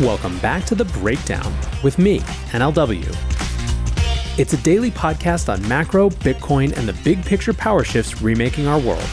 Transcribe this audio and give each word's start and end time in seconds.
Welcome 0.00 0.38
back 0.38 0.64
to 0.64 0.74
The 0.74 0.86
Breakdown 0.86 1.54
with 1.84 1.98
me, 1.98 2.20
NLW. 2.52 3.04
It's 4.38 4.54
a 4.54 4.56
daily 4.56 4.90
podcast 4.90 5.52
on 5.52 5.68
macro, 5.68 6.08
Bitcoin, 6.08 6.74
and 6.78 6.88
the 6.88 6.94
big 7.04 7.22
picture 7.22 7.52
power 7.52 7.84
shifts 7.84 8.22
remaking 8.22 8.66
our 8.66 8.78
world. 8.80 9.04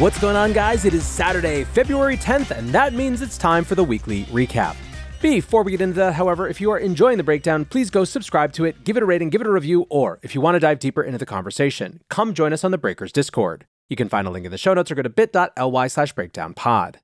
What's 0.00 0.18
going 0.18 0.34
on, 0.34 0.52
guys? 0.52 0.84
It 0.84 0.92
is 0.92 1.04
Saturday, 1.04 1.62
February 1.62 2.16
10th, 2.16 2.50
and 2.50 2.70
that 2.70 2.94
means 2.94 3.22
it's 3.22 3.38
time 3.38 3.62
for 3.62 3.76
the 3.76 3.84
weekly 3.84 4.24
recap. 4.24 4.74
Before 5.22 5.62
we 5.62 5.70
get 5.70 5.80
into 5.80 5.94
that, 5.94 6.14
however, 6.14 6.48
if 6.48 6.60
you 6.60 6.72
are 6.72 6.78
enjoying 6.78 7.16
the 7.16 7.22
breakdown, 7.22 7.64
please 7.64 7.90
go 7.90 8.02
subscribe 8.02 8.52
to 8.54 8.64
it, 8.64 8.82
give 8.82 8.96
it 8.96 9.04
a 9.04 9.06
rating, 9.06 9.30
give 9.30 9.40
it 9.40 9.46
a 9.46 9.52
review, 9.52 9.86
or 9.88 10.18
if 10.24 10.34
you 10.34 10.40
want 10.40 10.56
to 10.56 10.60
dive 10.60 10.80
deeper 10.80 11.04
into 11.04 11.18
the 11.18 11.26
conversation, 11.26 12.00
come 12.10 12.34
join 12.34 12.52
us 12.52 12.64
on 12.64 12.72
the 12.72 12.78
Breakers 12.78 13.12
Discord. 13.12 13.66
You 13.88 13.96
can 13.96 14.08
find 14.08 14.26
a 14.26 14.30
link 14.30 14.44
in 14.44 14.50
the 14.50 14.58
show 14.58 14.74
notes 14.74 14.90
or 14.90 14.94
go 14.96 15.02
to 15.02 15.08
bit.ly 15.08 15.86
slash 15.86 16.14
breakdownpod. 16.14 16.96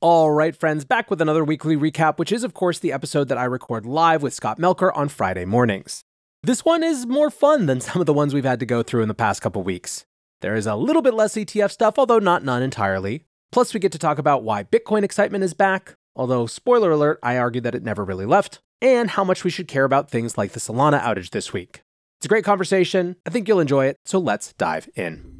All 0.00 0.30
right, 0.32 0.54
friends, 0.54 0.84
back 0.84 1.10
with 1.10 1.22
another 1.22 1.44
weekly 1.44 1.76
recap, 1.76 2.18
which 2.18 2.32
is, 2.32 2.44
of 2.44 2.52
course, 2.52 2.78
the 2.78 2.92
episode 2.92 3.28
that 3.28 3.38
I 3.38 3.44
record 3.44 3.86
live 3.86 4.22
with 4.22 4.34
Scott 4.34 4.58
Melker 4.58 4.94
on 4.94 5.08
Friday 5.08 5.44
mornings. 5.44 6.02
This 6.42 6.64
one 6.64 6.82
is 6.82 7.06
more 7.06 7.30
fun 7.30 7.66
than 7.66 7.80
some 7.80 8.00
of 8.00 8.06
the 8.06 8.12
ones 8.12 8.34
we've 8.34 8.44
had 8.44 8.60
to 8.60 8.66
go 8.66 8.82
through 8.82 9.02
in 9.02 9.08
the 9.08 9.14
past 9.14 9.40
couple 9.40 9.62
weeks. 9.62 10.04
There 10.42 10.56
is 10.56 10.66
a 10.66 10.74
little 10.74 11.00
bit 11.00 11.14
less 11.14 11.36
ETF 11.36 11.70
stuff, 11.70 11.98
although 11.98 12.18
not 12.18 12.44
none 12.44 12.62
entirely. 12.62 13.24
Plus, 13.50 13.72
we 13.72 13.80
get 13.80 13.92
to 13.92 13.98
talk 13.98 14.18
about 14.18 14.42
why 14.42 14.64
Bitcoin 14.64 15.04
excitement 15.04 15.44
is 15.44 15.54
back, 15.54 15.94
although, 16.14 16.46
spoiler 16.46 16.90
alert, 16.90 17.18
I 17.22 17.38
argue 17.38 17.62
that 17.62 17.74
it 17.74 17.82
never 17.82 18.04
really 18.04 18.26
left, 18.26 18.58
and 18.82 19.08
how 19.08 19.24
much 19.24 19.42
we 19.42 19.50
should 19.50 19.68
care 19.68 19.84
about 19.84 20.10
things 20.10 20.36
like 20.36 20.52
the 20.52 20.60
Solana 20.60 21.00
outage 21.00 21.30
this 21.30 21.54
week. 21.54 21.82
It's 22.18 22.26
a 22.26 22.28
great 22.28 22.44
conversation. 22.44 23.16
I 23.24 23.30
think 23.30 23.48
you'll 23.48 23.60
enjoy 23.60 23.86
it, 23.86 23.96
so 24.04 24.18
let's 24.18 24.52
dive 24.54 24.90
in. 24.96 25.33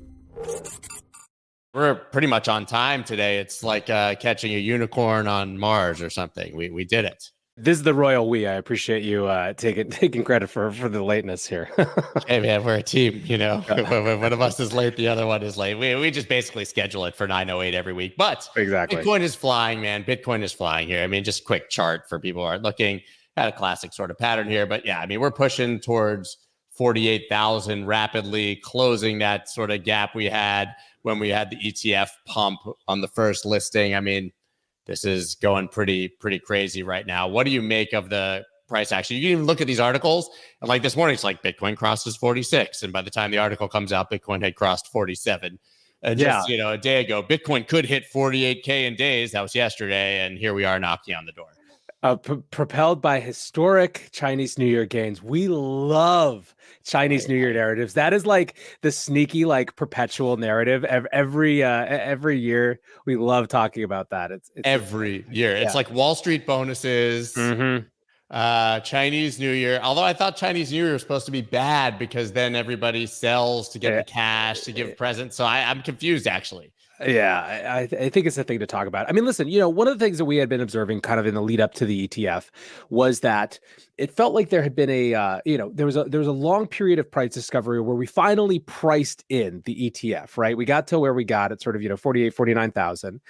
We're 1.75 1.97
pretty 1.97 2.29
much 2.29 2.49
on 2.49 2.67
time 2.67 3.03
today. 3.03 3.39
It's 3.39 3.65
like 3.65 3.91
uh, 3.91 4.15
catching 4.15 4.55
a 4.55 4.59
unicorn 4.59 5.27
on 5.27 5.59
Mars 5.59 6.01
or 6.01 6.09
something. 6.09 6.55
We 6.57 6.71
we 6.71 6.85
did 6.85 7.05
it. 7.05 7.31
This 7.57 7.79
is 7.79 7.85
the 7.85 7.95
royal 7.95 8.29
we. 8.29 8.49
I 8.49 8.55
appreciate 8.55 9.05
you 9.05 9.27
uh, 9.27 9.53
taking 9.53 9.91
taking 9.91 10.25
credit 10.25 10.49
for 10.49 10.71
for 10.73 10.89
the 10.89 11.03
lateness 11.03 11.47
here. 11.47 11.69
hey 12.29 12.41
man, 12.41 12.65
we're 12.65 12.77
a 12.77 12.83
team. 12.83 13.23
You 13.25 13.39
know, 13.39 13.61
one 14.21 14.33
of 14.33 14.41
us 14.41 14.59
is 14.59 14.73
late, 14.73 14.97
the 14.97 15.09
other 15.09 15.27
one 15.27 15.43
is 15.43 15.57
late. 15.57 15.75
We 15.75 15.95
we 15.95 16.11
just 16.11 16.29
basically 16.29 16.65
schedule 16.65 17.05
it 17.05 17.15
for 17.15 17.27
nine 17.27 17.51
oh 17.51 17.61
eight 17.61 17.75
every 17.75 17.93
week. 17.93 18.15
But 18.17 18.49
exactly, 18.57 19.03
Bitcoin 19.03 19.21
is 19.21 19.35
flying, 19.35 19.81
man. 19.81 20.05
Bitcoin 20.05 20.43
is 20.43 20.53
flying 20.53 20.89
here. 20.89 21.03
I 21.03 21.07
mean, 21.07 21.25
just 21.25 21.45
quick 21.45 21.71
chart 21.71 22.09
for 22.09 22.19
people 22.19 22.43
who 22.43 22.49
are 22.49 22.59
looking 22.59 23.03
at 23.37 23.49
a 23.49 23.53
classic 23.53 23.93
sort 23.93 24.11
of 24.11 24.19
pattern 24.19 24.49
here. 24.49 24.67
But 24.67 24.85
yeah, 24.85 25.01
I 25.01 25.07
mean, 25.07 25.21
we're 25.21 25.31
pushing 25.31 25.81
towards 25.81 26.37
forty 26.75 27.09
eight 27.09 27.27
thousand 27.29 27.87
rapidly, 27.87 28.57
closing 28.57 29.19
that 29.19 29.49
sort 29.49 29.71
of 29.71 29.85
gap 29.85 30.15
we 30.15 30.27
had 30.27 30.75
when 31.03 31.19
we 31.19 31.29
had 31.29 31.51
the 31.51 31.57
ETF 31.57 32.11
pump 32.27 32.61
on 32.89 33.01
the 33.01 33.09
first 33.09 33.47
listing. 33.47 33.95
I 33.95 34.01
mean, 34.01 34.33
this 34.87 35.05
is 35.05 35.35
going 35.37 35.69
pretty 35.69 36.09
pretty 36.09 36.39
crazy 36.39 36.83
right 36.83 37.07
now. 37.07 37.29
What 37.29 37.45
do 37.45 37.51
you 37.51 37.63
make 37.63 37.93
of 37.93 38.11
the 38.11 38.45
price 38.69 38.93
action? 38.93 39.17
You 39.17 39.23
can 39.23 39.31
even 39.31 39.45
look 39.47 39.61
at 39.61 39.67
these 39.67 39.81
articles, 39.81 40.29
and 40.61 40.69
like 40.69 40.83
this 40.83 40.97
morning, 40.97 41.15
it's 41.15 41.25
like 41.25 41.43
Bitcoin 41.43 41.77
crosses 41.77 42.17
46, 42.17 42.83
and 42.83 42.93
by 42.93 43.03
the 43.03 43.11
time 43.11 43.31
the 43.31 43.39
article 43.39 43.69
comes 43.69 43.93
out, 43.93 44.11
Bitcoin 44.11 44.43
had 44.43 44.57
crossed 44.57 44.89
47. 44.89 45.59
And 46.03 46.19
just 46.19 46.49
yeah. 46.49 46.55
you 46.55 46.63
know, 46.63 46.73
a 46.73 46.77
day 46.77 47.03
ago, 47.03 47.23
Bitcoin 47.23 47.67
could 47.67 47.87
hit 47.87 48.05
48k 48.13 48.69
in 48.69 48.95
days. 48.95 49.33
That 49.33 49.41
was 49.41 49.55
yesterday, 49.55 50.21
and 50.27 50.37
here 50.37 50.53
we 50.53 50.67
are 50.67 50.79
knocking 50.79 51.15
on 51.15 51.25
the 51.25 51.33
door 51.33 51.49
uh, 52.05 52.17
p- 52.17 52.37
propelled 52.51 53.01
by 53.01 53.19
historic 53.19 54.11
Chinese 54.13 54.59
New 54.59 54.67
Year 54.67 54.85
gains. 54.85 55.23
We 55.23 55.49
love 55.49 56.55
Chinese 56.85 57.27
New 57.29 57.35
Year 57.35 57.55
narratives. 57.55 57.95
That 57.95 58.13
is 58.13 58.27
like 58.27 58.57
the 58.83 58.93
sneaky, 58.93 59.47
like 59.47 59.75
perpetual 59.75 60.37
narrative. 60.37 60.85
Every 60.85 61.65
uh, 61.65 61.87
every 61.87 62.39
year, 62.39 62.79
we 63.07 63.17
love 63.17 63.49
talking 63.49 63.85
about 63.85 64.11
that. 64.11 64.31
It's, 64.31 64.51
it's 64.55 64.69
every 64.69 65.25
year. 65.31 65.57
It's 65.57 65.75
like 65.75 65.91
Wall 65.91 66.15
Street 66.15 66.47
bonuses. 66.47 67.35
Mm-hmm. 67.35 67.87
Uh, 68.31 68.81
Chinese 68.81 69.39
New 69.39 69.53
Year. 69.53 69.79
Although 69.83 70.03
I 70.03 70.13
thought 70.13 70.37
Chinese 70.37 70.73
New 70.73 70.83
Year 70.83 70.93
was 70.95 71.03
supposed 71.03 71.27
to 71.27 71.33
be 71.33 71.43
bad 71.43 71.99
because 71.99 72.33
then 72.33 72.57
everybody 72.57 73.07
sells 73.07 73.69
to 73.69 73.79
get 73.79 73.93
yeah. 73.93 73.99
the 73.99 74.05
cash 74.05 74.61
to 74.63 74.73
give 74.73 74.97
presents. 74.97 75.37
So 75.37 75.45
I, 75.45 75.71
I'm 75.71 75.83
confused 75.83 76.27
actually. 76.27 76.73
Yeah, 77.01 77.43
I, 77.69 77.81
I, 77.81 78.09
think 78.09 78.25
it's 78.27 78.39
a 78.39 78.45
thing 78.45 78.61
to 78.61 78.67
talk 78.67 78.87
about. 78.87 79.09
I 79.09 79.13
mean, 79.13 79.25
listen, 79.25 79.49
you 79.49 79.59
know, 79.59 79.69
one 79.69 79.89
of 79.89 79.99
the 79.99 80.05
things 80.05 80.19
that 80.19 80.27
we 80.27 80.37
had 80.37 80.49
been 80.49 80.61
observing 80.61 81.01
kind 81.01 81.19
of 81.19 81.27
in 81.27 81.35
the 81.35 81.43
lead 81.43 81.61
up 81.61 81.75
to 81.75 81.87
the 81.87 82.07
ETF 82.07 82.51
was 82.89 83.21
that 83.21 83.59
it 83.99 84.13
felt 84.13 84.33
like 84.33 84.51
there 84.51 84.63
had 84.63 84.77
been 84.77 84.91
a, 84.91 85.13
uh, 85.13 85.41
you 85.45 85.59
know, 85.59 85.73
there 85.75 85.87
was 85.87 85.97
a 85.97 86.05
there 86.05 86.21
was 86.21 86.29
a 86.29 86.33
long 86.33 86.69
period 86.69 87.01
of 87.01 87.11
price 87.11 87.33
discovery 87.33 87.81
where 87.81 87.97
we 87.97 88.07
finally 88.07 88.61
priced 88.61 89.25
in 89.29 89.61
the 89.65 89.91
ETF, 89.91 90.37
right? 90.37 90.57
We 90.57 90.65
got 90.65 90.87
to 90.89 91.01
where 91.01 91.15
we 91.15 91.25
got 91.25 91.51
at 91.51 91.61
sort 91.61 91.75
of, 91.75 91.83
you 91.83 91.89
know, 91.89 91.97
48, 91.97 92.33
49,000. 92.33 93.21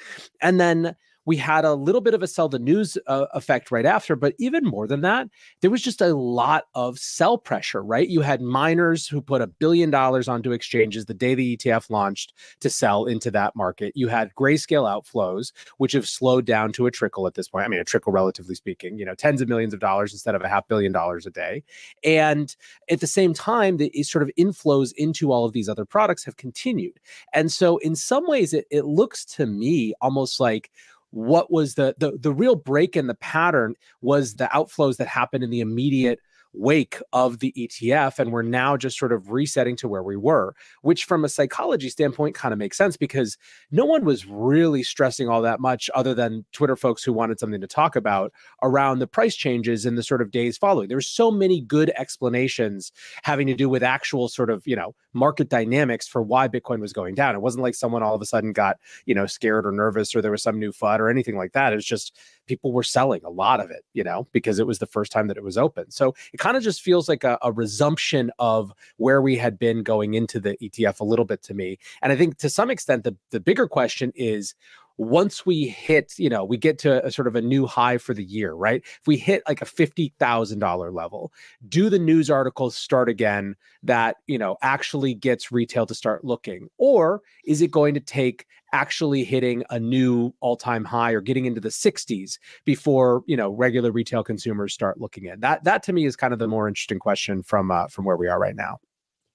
And 0.42 0.60
then 0.60 0.94
we 1.26 1.36
had 1.36 1.64
a 1.64 1.74
little 1.74 2.00
bit 2.00 2.14
of 2.14 2.22
a 2.22 2.26
sell 2.26 2.48
the 2.48 2.58
news 2.58 2.98
uh, 3.06 3.26
effect 3.32 3.70
right 3.70 3.86
after, 3.86 4.16
but 4.16 4.34
even 4.38 4.64
more 4.64 4.86
than 4.86 5.00
that, 5.02 5.28
there 5.60 5.70
was 5.70 5.82
just 5.82 6.00
a 6.00 6.14
lot 6.14 6.64
of 6.74 6.98
sell 6.98 7.38
pressure, 7.38 7.82
right? 7.82 8.08
You 8.08 8.20
had 8.20 8.40
miners 8.40 9.06
who 9.06 9.20
put 9.20 9.40
a 9.40 9.46
billion 9.46 9.90
dollars 9.90 10.28
onto 10.28 10.52
exchanges 10.52 11.06
the 11.06 11.14
day 11.14 11.34
the 11.34 11.56
ETF 11.56 11.90
launched 11.90 12.34
to 12.60 12.70
sell 12.70 13.06
into 13.06 13.30
that 13.30 13.56
market. 13.56 13.92
You 13.94 14.08
had 14.08 14.34
grayscale 14.34 14.84
outflows, 14.84 15.52
which 15.78 15.92
have 15.92 16.08
slowed 16.08 16.44
down 16.44 16.72
to 16.72 16.86
a 16.86 16.90
trickle 16.90 17.26
at 17.26 17.34
this 17.34 17.48
point. 17.48 17.64
I 17.64 17.68
mean, 17.68 17.80
a 17.80 17.84
trickle, 17.84 18.12
relatively 18.12 18.54
speaking, 18.54 18.98
you 18.98 19.04
know, 19.04 19.14
tens 19.14 19.40
of 19.40 19.48
millions 19.48 19.74
of 19.74 19.80
dollars 19.80 20.12
instead 20.12 20.34
of 20.34 20.42
a 20.42 20.48
half 20.48 20.68
billion 20.68 20.92
dollars 20.92 21.26
a 21.26 21.30
day. 21.30 21.62
And 22.02 22.54
at 22.90 23.00
the 23.00 23.06
same 23.06 23.32
time, 23.32 23.78
the 23.78 23.90
sort 24.02 24.22
of 24.22 24.30
inflows 24.38 24.92
into 24.96 25.32
all 25.32 25.44
of 25.44 25.52
these 25.52 25.68
other 25.68 25.84
products 25.84 26.24
have 26.24 26.36
continued. 26.36 27.00
And 27.32 27.50
so, 27.50 27.78
in 27.78 27.96
some 27.96 28.26
ways, 28.26 28.52
it, 28.52 28.66
it 28.70 28.84
looks 28.84 29.24
to 29.36 29.46
me 29.46 29.94
almost 30.00 30.40
like 30.40 30.70
what 31.14 31.50
was 31.50 31.74
the 31.74 31.94
the 31.98 32.18
the 32.18 32.32
real 32.32 32.56
break 32.56 32.96
in 32.96 33.06
the 33.06 33.14
pattern 33.14 33.74
was 34.00 34.34
the 34.34 34.46
outflows 34.46 34.96
that 34.96 35.06
happened 35.06 35.44
in 35.44 35.50
the 35.50 35.60
immediate 35.60 36.18
wake 36.54 37.00
of 37.12 37.40
the 37.40 37.52
ETF. 37.56 38.18
And 38.18 38.32
we're 38.32 38.42
now 38.42 38.76
just 38.76 38.98
sort 38.98 39.12
of 39.12 39.30
resetting 39.30 39.76
to 39.76 39.88
where 39.88 40.02
we 40.02 40.16
were, 40.16 40.54
which 40.82 41.04
from 41.04 41.24
a 41.24 41.28
psychology 41.28 41.88
standpoint 41.88 42.34
kind 42.34 42.52
of 42.52 42.58
makes 42.58 42.76
sense 42.76 42.96
because 42.96 43.36
no 43.70 43.84
one 43.84 44.04
was 44.04 44.26
really 44.26 44.82
stressing 44.82 45.28
all 45.28 45.42
that 45.42 45.60
much 45.60 45.90
other 45.94 46.14
than 46.14 46.44
Twitter 46.52 46.76
folks 46.76 47.02
who 47.02 47.12
wanted 47.12 47.38
something 47.38 47.60
to 47.60 47.66
talk 47.66 47.96
about 47.96 48.32
around 48.62 48.98
the 48.98 49.06
price 49.06 49.36
changes 49.36 49.84
in 49.84 49.94
the 49.94 50.02
sort 50.02 50.22
of 50.22 50.30
days 50.30 50.56
following. 50.56 50.88
There 50.88 50.96
were 50.96 51.02
so 51.02 51.30
many 51.30 51.60
good 51.60 51.90
explanations 51.96 52.92
having 53.22 53.46
to 53.48 53.54
do 53.54 53.68
with 53.68 53.82
actual 53.82 54.28
sort 54.28 54.50
of, 54.50 54.66
you 54.66 54.76
know, 54.76 54.94
market 55.12 55.48
dynamics 55.48 56.06
for 56.08 56.22
why 56.22 56.48
Bitcoin 56.48 56.80
was 56.80 56.92
going 56.92 57.14
down. 57.14 57.34
It 57.34 57.40
wasn't 57.40 57.62
like 57.62 57.74
someone 57.74 58.02
all 58.02 58.14
of 58.14 58.22
a 58.22 58.26
sudden 58.26 58.52
got, 58.52 58.78
you 59.06 59.14
know, 59.14 59.26
scared 59.26 59.66
or 59.66 59.72
nervous 59.72 60.14
or 60.14 60.20
there 60.20 60.30
was 60.30 60.42
some 60.42 60.58
new 60.58 60.72
FUD 60.72 60.98
or 60.98 61.08
anything 61.08 61.36
like 61.36 61.52
that. 61.52 61.72
It's 61.72 61.86
just 61.86 62.18
people 62.46 62.72
were 62.72 62.82
selling 62.82 63.22
a 63.24 63.30
lot 63.30 63.60
of 63.60 63.70
it, 63.70 63.84
you 63.92 64.04
know, 64.04 64.26
because 64.32 64.58
it 64.58 64.66
was 64.66 64.78
the 64.78 64.86
first 64.86 65.12
time 65.12 65.28
that 65.28 65.36
it 65.36 65.44
was 65.44 65.56
open. 65.56 65.90
So 65.90 66.14
it 66.32 66.38
kind 66.44 66.58
of 66.58 66.62
just 66.62 66.82
feels 66.82 67.08
like 67.08 67.24
a, 67.24 67.38
a, 67.40 67.50
resumption 67.50 68.30
of 68.38 68.70
where 68.98 69.22
we 69.22 69.34
had 69.34 69.58
been 69.58 69.82
going 69.82 70.12
into 70.12 70.38
the 70.38 70.58
ETF 70.58 71.00
a 71.00 71.04
little 71.04 71.24
bit 71.24 71.42
to 71.42 71.54
me. 71.54 71.78
And 72.02 72.12
I 72.12 72.16
think 72.16 72.36
to 72.36 72.50
some 72.50 72.68
extent, 72.68 73.04
the, 73.04 73.16
the 73.30 73.40
bigger 73.40 73.66
question 73.66 74.12
is 74.14 74.54
once 74.96 75.44
we 75.44 75.66
hit, 75.66 76.14
you 76.18 76.28
know, 76.28 76.44
we 76.44 76.56
get 76.56 76.78
to 76.78 77.04
a 77.04 77.10
sort 77.10 77.26
of 77.26 77.34
a 77.34 77.40
new 77.40 77.66
high 77.66 77.98
for 77.98 78.14
the 78.14 78.24
year, 78.24 78.52
right? 78.52 78.82
If 78.84 79.06
we 79.06 79.16
hit 79.16 79.42
like 79.48 79.60
a 79.60 79.66
$50,000 79.66 80.92
level, 80.94 81.32
do 81.68 81.90
the 81.90 81.98
news 81.98 82.30
articles 82.30 82.76
start 82.76 83.08
again 83.08 83.56
that, 83.82 84.16
you 84.26 84.38
know, 84.38 84.56
actually 84.62 85.14
gets 85.14 85.50
retail 85.50 85.86
to 85.86 85.94
start 85.94 86.24
looking? 86.24 86.68
Or 86.78 87.22
is 87.44 87.60
it 87.60 87.70
going 87.70 87.94
to 87.94 88.00
take 88.00 88.46
actually 88.72 89.24
hitting 89.24 89.64
a 89.70 89.78
new 89.78 90.32
all-time 90.40 90.84
high 90.84 91.12
or 91.12 91.20
getting 91.20 91.46
into 91.46 91.60
the 91.60 91.68
60s 91.68 92.38
before, 92.64 93.22
you 93.26 93.36
know, 93.36 93.50
regular 93.50 93.90
retail 93.90 94.22
consumers 94.22 94.72
start 94.72 95.00
looking 95.00 95.24
in? 95.24 95.40
That 95.40 95.64
that 95.64 95.82
to 95.84 95.92
me 95.92 96.06
is 96.06 96.16
kind 96.16 96.32
of 96.32 96.38
the 96.38 96.48
more 96.48 96.68
interesting 96.68 96.98
question 96.98 97.42
from 97.42 97.70
uh, 97.70 97.88
from 97.88 98.04
where 98.04 98.16
we 98.16 98.28
are 98.28 98.38
right 98.38 98.56
now. 98.56 98.78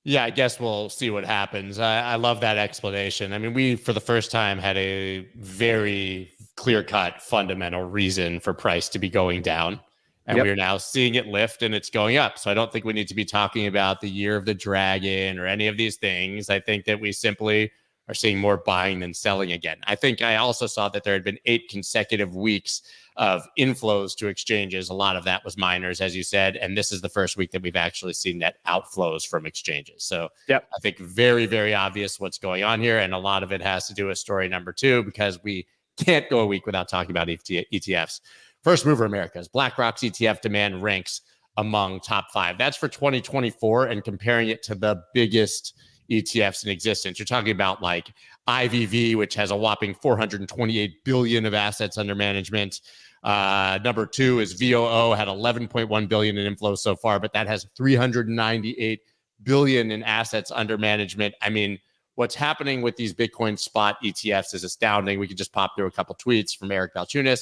Yeah, 0.04 0.24
I 0.24 0.30
guess 0.30 0.60
we'll 0.60 0.90
see 0.90 1.10
what 1.10 1.26
happens. 1.26 1.78
I, 1.78 2.00
I, 2.02 2.16
love 2.16 2.40
that 2.42 2.58
explanation. 2.58 3.34
I 3.34 3.38
mean, 3.38 3.54
we, 3.54 3.76
for 3.76 3.92
the 3.92 4.00
first 4.00 4.32
time, 4.32 4.58
had 4.58 4.78
a 4.78 5.28
very 5.36 6.32
clear 6.56 6.84
cut 6.84 7.22
fundamental 7.22 7.84
reason 7.84 8.40
for 8.40 8.54
price 8.54 8.88
to 8.90 9.00
be 9.00 9.10
going 9.10 9.42
down. 9.42 9.80
And 10.26 10.38
yep. 10.38 10.46
we're 10.46 10.56
now 10.56 10.78
seeing 10.78 11.16
it 11.16 11.26
lift 11.26 11.64
and 11.64 11.74
it's 11.74 11.90
going 11.90 12.18
up. 12.18 12.38
So 12.38 12.52
I 12.52 12.54
don't 12.54 12.72
think 12.72 12.86
we 12.86 12.94
need 12.94 13.08
to 13.08 13.16
be 13.16 13.26
talking 13.26 13.66
about 13.66 14.00
the 14.00 14.10
year 14.10 14.36
of 14.36 14.46
the 14.46 14.54
dragon 14.54 15.40
or 15.40 15.48
any 15.48 15.68
of 15.68 15.76
these 15.76 15.98
things. 15.98 16.50
I 16.50 16.60
think 16.60 16.86
that 16.86 17.00
we 17.00 17.12
simply 17.12 17.72
are 18.10 18.16
seeing 18.16 18.40
more 18.40 18.58
buying 18.58 19.00
than 19.00 19.14
selling 19.14 19.52
again. 19.52 19.78
I 19.86 19.96
think 19.96 20.22
I 20.22 20.36
also 20.36 20.66
saw 20.66 20.90
that 20.90 21.04
there 21.04 21.14
had 21.14 21.24
been 21.24 21.38
eight 21.46 21.70
consecutive 21.70 22.36
weeks 22.36 22.82
of 23.18 23.48
inflows 23.58 24.16
to 24.18 24.28
exchanges. 24.28 24.90
A 24.90 24.94
lot 24.94 25.16
of 25.16 25.24
that 25.26 25.46
was 25.46 25.58
miners, 25.58 26.02
as 26.02 26.16
you 26.16 26.24
said. 26.24 26.56
And 26.56 26.76
this 26.76 26.92
is 26.92 27.02
the 27.02 27.10
first 27.10 27.38
week 27.38 27.52
that 27.52 27.62
we've 27.62 27.76
actually 27.76 28.14
seen 28.14 28.40
net 28.40 28.56
outflows 28.66 29.28
from 29.28 29.46
exchanges. 29.46 30.04
So 30.04 30.30
yep. 30.48 30.68
I 30.76 30.80
think 30.80 30.98
very, 30.98 31.46
very 31.46 31.76
obvious 31.76 32.20
what's 32.20 32.40
going 32.40 32.64
on 32.64 32.82
here. 32.82 32.98
And 32.98 33.14
a 33.14 33.20
lot 33.20 33.44
of 33.44 33.52
it 33.52 33.62
has 33.62 33.88
to 33.88 33.94
do 33.94 34.08
with 34.08 34.18
story 34.18 34.50
number 34.50 34.74
two, 34.74 35.04
because 35.04 35.44
we 35.44 35.68
can't 35.98 36.30
go 36.30 36.40
a 36.40 36.46
week 36.48 36.66
without 36.66 36.90
talking 36.90 37.12
about 37.12 37.28
ETFs. 37.28 38.22
First 38.64 38.86
mover 38.86 39.06
Americas, 39.06 39.48
BlackRock's 39.48 40.02
ETF 40.02 40.42
demand 40.42 40.82
ranks 40.82 41.22
among 41.58 42.00
top 42.00 42.32
five. 42.32 42.58
That's 42.58 42.78
for 42.78 42.88
2024 42.88 43.88
and 43.88 44.04
comparing 44.04 44.50
it 44.50 44.64
to 44.64 44.76
the 44.76 45.04
biggest 45.14 45.78
ETFs 46.10 46.64
in 46.64 46.72
existence. 46.72 47.20
You're 47.20 47.26
talking 47.26 47.52
about 47.52 47.82
like 47.82 48.14
IVV, 48.48 49.16
which 49.16 49.36
has 49.36 49.52
a 49.52 49.56
whopping 49.56 49.94
428 49.94 51.04
billion 51.04 51.46
of 51.46 51.54
assets 51.54 51.98
under 51.98 52.16
management. 52.16 52.82
Uh, 53.24 53.80
number 53.84 54.06
two 54.06 54.40
is 54.40 54.54
VOO 54.54 55.14
had 55.14 55.28
11.1 55.28 56.10
billion 56.10 56.38
in 56.38 56.56
inflows 56.56 56.80
so 56.80 56.96
far, 56.96 57.20
but 57.20 57.34
that 57.34 57.48
has 57.48 57.68
398 57.76 59.02
billion 59.44 59.92
in 59.92 60.04
assets 60.04 60.52
under 60.52 60.78
management. 60.78 61.36
I 61.42 61.50
mean, 61.50 61.80
what's 62.16 62.36
happening 62.36 62.82
with 62.82 62.96
these 62.96 63.14
Bitcoin 63.14 63.58
spot 63.58 63.98
ETFs 64.04 64.54
is 64.54 64.64
astounding. 64.64 65.20
We 65.20 65.28
could 65.28 65.38
just 65.38 65.54
pop 65.54 65.76
through 65.78 65.88
a 65.88 65.92
couple 65.92 66.16
tweets 66.16 66.56
from 66.58 66.72
Eric 66.72 66.94
Balchunas. 66.96 67.42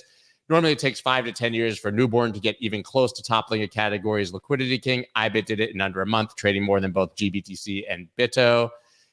Normally, 0.50 0.72
it 0.72 0.80
takes 0.80 1.02
five 1.02 1.26
to 1.26 1.34
10 1.34 1.54
years 1.54 1.78
for 1.78 1.92
newborn 1.92 2.32
to 2.32 2.40
get 2.40 2.56
even 2.60 2.82
close 2.82 3.12
to 3.14 3.24
toppling 3.24 3.64
a 3.64 3.68
category's 3.68 4.32
liquidity 4.32 4.80
king. 4.80 5.04
IBIT 5.16 5.46
did 5.46 5.60
it 5.60 5.72
in 5.72 5.82
under 5.82 6.02
a 6.02 6.06
month, 6.06 6.36
trading 6.38 6.64
more 6.64 6.80
than 6.80 6.92
both 6.92 7.16
GBTC 7.16 7.84
and 7.90 8.08
BITO. 8.16 8.70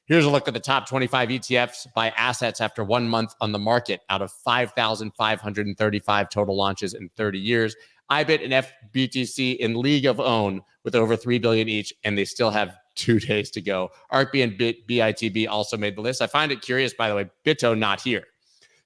Here's 0.07 0.27
a 0.27 0.31
look 0.31 0.47
at 0.47 0.55
the 0.55 0.61
top 0.61 0.87
25 0.87 1.31
ETFs 1.31 1.87
by 1.95 2.11
assets 2.11 2.61
after 2.61 2.85
one 2.85 3.09
month 3.09 3.35
on 3.41 3.53
the 3.53 3.59
market 3.59 4.03
out 4.11 4.23
of 4.23 4.31
5,535 4.31 6.29
total 6.29 6.57
launches 6.57 6.95
in 6.95 7.09
30 7.17 7.39
years. 7.39 7.75
IBIT 8.11 8.45
and 8.45 8.67
FBTC 8.93 9.57
in 9.57 9.81
league 9.81 10.05
of 10.05 10.21
own 10.21 10.61
with 10.85 10.95
over 10.95 11.17
3 11.17 11.39
billion 11.39 11.69
each, 11.69 11.93
and 12.05 12.17
they 12.17 12.27
still 12.27 12.51
have 12.51 12.77
two 12.95 13.19
days 13.21 13.51
to 13.53 13.61
go. 13.61 13.91
ARKB 14.13 14.45
and 14.45 14.59
BITB 14.59 15.49
also 15.49 15.77
made 15.77 15.97
the 15.97 16.03
list. 16.03 16.23
I 16.23 16.27
find 16.27 16.53
it 16.53 16.61
curious, 16.61 16.95
by 16.95 17.09
the 17.09 17.17
way, 17.17 17.31
BITO 17.45 17.75
not 17.75 18.01
here. 18.01 18.25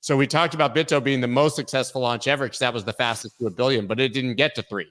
So 0.01 0.17
we 0.17 0.27
talked 0.27 0.55
about 0.55 0.75
BITO 0.75 1.01
being 1.01 1.21
the 1.21 1.29
most 1.29 1.57
successful 1.57 2.03
launch 2.03 2.29
ever 2.29 2.47
because 2.47 2.61
that 2.61 2.73
was 2.73 2.85
the 2.85 2.93
fastest 2.93 3.39
to 3.39 3.47
a 3.47 3.51
billion, 3.51 3.87
but 3.87 3.99
it 3.99 4.13
didn't 4.13 4.37
get 4.37 4.55
to 4.55 4.63
three, 4.63 4.87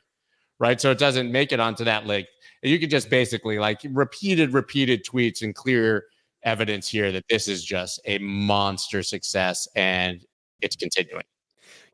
right? 0.59 0.79
So 0.79 0.91
it 0.91 0.99
doesn't 0.99 1.31
make 1.31 1.51
it 1.51 1.59
onto 1.59 1.83
that 1.85 2.05
list. 2.05 2.27
You 2.61 2.79
could 2.79 2.89
just 2.89 3.09
basically 3.09 3.59
like 3.59 3.79
repeated, 3.91 4.53
repeated 4.53 5.05
tweets 5.05 5.41
and 5.41 5.55
clear 5.55 6.05
evidence 6.43 6.87
here 6.89 7.11
that 7.11 7.25
this 7.29 7.47
is 7.47 7.63
just 7.63 8.01
a 8.05 8.17
monster 8.19 9.01
success 9.01 9.67
and 9.75 10.21
it's 10.61 10.75
continuing. 10.75 11.23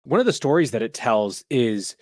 One 0.04 0.20
of 0.20 0.26
the 0.26 0.34
stories 0.34 0.72
that 0.72 0.82
it 0.82 0.94
tells 0.94 1.46
is 1.50 1.96